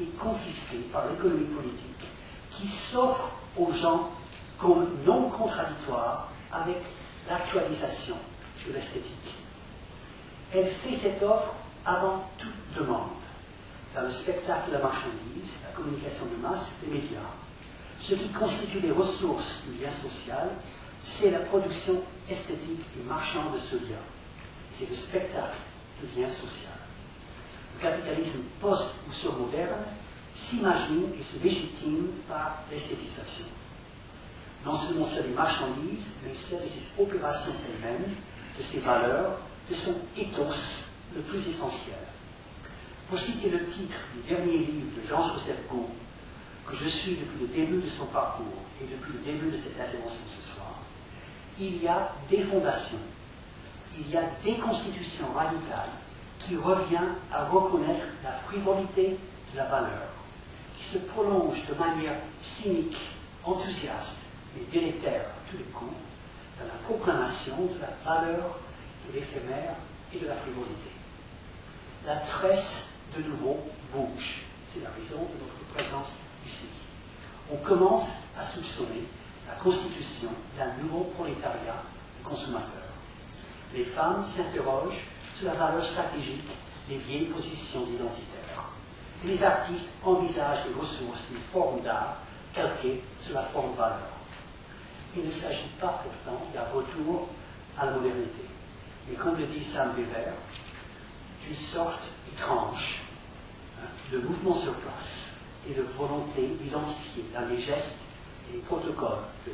et 0.00 0.06
confisqué 0.18 0.78
par 0.92 1.08
l'économie 1.08 1.46
politique 1.46 2.08
qui 2.50 2.66
s'offre 2.66 3.30
aux 3.56 3.72
gens 3.72 4.10
comme 4.58 4.88
non 5.06 5.28
contradictoire 5.30 6.28
avec 6.52 6.78
l'actualisation 7.28 8.16
de 8.66 8.72
l'esthétique. 8.72 9.34
Elle 10.52 10.68
fait 10.68 10.94
cette 10.94 11.22
offre 11.22 11.54
avant 11.84 12.28
toute 12.38 12.50
demande. 12.78 13.10
Dans 13.94 14.02
le 14.02 14.10
spectacle 14.10 14.68
de 14.68 14.74
la 14.74 14.82
marchandise, 14.82 15.58
la 15.62 15.74
communication 15.74 16.26
de 16.26 16.42
masse, 16.42 16.74
les 16.84 16.92
médias, 16.92 17.18
ce 18.00 18.14
qui 18.14 18.28
constitue 18.28 18.80
les 18.80 18.92
ressources 18.92 19.62
du 19.66 19.82
lien 19.82 19.90
social, 19.90 20.50
c'est 21.02 21.30
la 21.30 21.40
production 21.40 22.02
esthétique 22.28 22.84
et 22.98 23.08
marchande 23.08 23.52
de 23.52 23.58
ce 23.58 23.76
lien. 23.76 24.02
C'est 24.76 24.88
le 24.88 24.94
spectacle 24.94 25.56
du 26.02 26.20
lien 26.20 26.28
social. 26.28 26.77
Capitalisme 27.80 28.40
post- 28.60 28.94
ou 29.08 29.12
surmoderne 29.12 29.84
s'imagine 30.34 31.10
et 31.18 31.22
se 31.22 31.42
légitime 31.42 32.08
par 32.28 32.62
l'esthétisation. 32.70 33.46
Non 34.66 34.76
seulement 34.76 35.04
celle 35.04 35.28
des 35.28 35.34
marchandises, 35.34 36.14
de 36.28 36.34
ses 36.34 36.58
opérations 36.98 37.52
elles-mêmes, 37.64 38.14
de 38.56 38.62
ses 38.62 38.80
valeurs, 38.80 39.38
de 39.68 39.74
son 39.74 39.94
ethos 40.16 40.86
le 41.14 41.22
plus 41.22 41.46
essentiel. 41.46 41.96
Pour 43.08 43.18
citer 43.18 43.48
le 43.48 43.64
titre 43.66 43.96
du 44.14 44.28
dernier 44.28 44.58
livre 44.58 45.00
de 45.00 45.08
Jean-Joseph 45.08 45.58
Gault, 45.70 45.88
que 46.66 46.74
je 46.76 46.88
suis 46.88 47.12
depuis 47.12 47.40
le 47.40 47.46
début 47.46 47.80
de 47.80 47.88
son 47.88 48.06
parcours 48.06 48.62
et 48.82 48.86
depuis 48.86 49.12
le 49.12 49.32
début 49.32 49.50
de 49.50 49.56
cette 49.56 49.80
intervention 49.80 50.20
ce 50.38 50.44
soir, 50.44 50.74
il 51.58 51.82
y 51.82 51.88
a 51.88 52.12
des 52.28 52.42
fondations, 52.42 52.98
il 53.98 54.10
y 54.10 54.16
a 54.16 54.24
des 54.44 54.54
constitutions 54.54 55.32
radicales 55.34 55.90
qui 56.38 56.56
revient 56.56 57.08
à 57.32 57.44
reconnaître 57.44 58.06
la 58.22 58.32
frivolité 58.32 59.16
de 59.52 59.56
la 59.56 59.64
valeur, 59.64 60.08
qui 60.76 60.84
se 60.84 60.98
prolonge 60.98 61.66
de 61.66 61.74
manière 61.74 62.16
cynique, 62.40 62.96
enthousiaste 63.44 64.20
et 64.56 64.64
délétère 64.72 65.22
à 65.22 65.50
tous 65.50 65.56
les 65.56 65.64
coups 65.64 65.94
dans 66.58 66.66
la 66.66 66.78
proclamation 66.84 67.56
de 67.56 67.80
la 67.80 67.90
valeur 68.04 68.58
de 69.06 69.14
l'éphémère 69.14 69.74
et 70.14 70.18
de 70.18 70.26
la 70.26 70.34
frivolité. 70.34 70.90
La 72.06 72.16
tresse, 72.16 72.90
de 73.16 73.22
nouveau, 73.22 73.58
bouge. 73.92 74.42
C'est 74.72 74.82
la 74.82 74.90
raison 74.90 75.16
de 75.16 75.44
notre 75.44 75.74
présence 75.74 76.12
ici. 76.44 76.66
On 77.50 77.56
commence 77.56 78.18
à 78.38 78.42
soupçonner 78.42 79.04
la 79.48 79.54
constitution 79.54 80.28
d'un 80.56 80.72
nouveau 80.82 81.04
prolétariat 81.16 81.82
de 82.18 82.28
consommateurs. 82.28 82.72
Les 83.74 83.84
femmes 83.84 84.22
s'interrogent 84.22 85.06
sur 85.38 85.46
la 85.46 85.54
valeur 85.54 85.84
stratégique 85.84 86.48
des 86.88 86.98
vieilles 86.98 87.26
positions 87.26 87.82
identitaires. 87.82 88.70
Les 89.24 89.42
artistes 89.42 89.90
envisagent 90.04 90.64
les 90.66 90.80
ressources 90.80 91.20
d'une 91.30 91.40
forme 91.40 91.80
d'art 91.82 92.16
calquée 92.52 93.02
sur 93.18 93.34
la 93.34 93.44
forme 93.44 93.74
valeur. 93.76 94.10
Il 95.16 95.24
ne 95.24 95.30
s'agit 95.30 95.70
pas 95.80 96.02
pourtant 96.02 96.42
d'un 96.52 96.64
retour 96.74 97.28
à 97.78 97.86
la 97.86 97.92
modernité, 97.92 98.44
mais 99.08 99.14
comme 99.16 99.36
le 99.36 99.46
dit 99.46 99.62
Sam 99.62 99.92
Weber, 99.96 100.32
d'une 101.46 101.54
sorte 101.54 102.02
étrange 102.32 103.02
hein, 103.80 103.86
de 104.12 104.18
mouvement 104.18 104.54
sur 104.54 104.74
place 104.74 105.28
et 105.68 105.74
de 105.74 105.82
volonté 105.82 106.48
d'identifier 106.60 107.24
dans 107.32 107.46
les 107.46 107.60
gestes 107.60 108.00
et 108.50 108.56
les 108.56 108.62
protocoles 108.62 109.24
de 109.46 109.52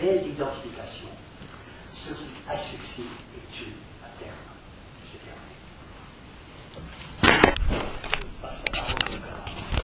désidentification 0.00 1.08
ce 1.92 2.10
qui 2.10 2.26
asphyxie 2.48 3.04
et 3.36 3.52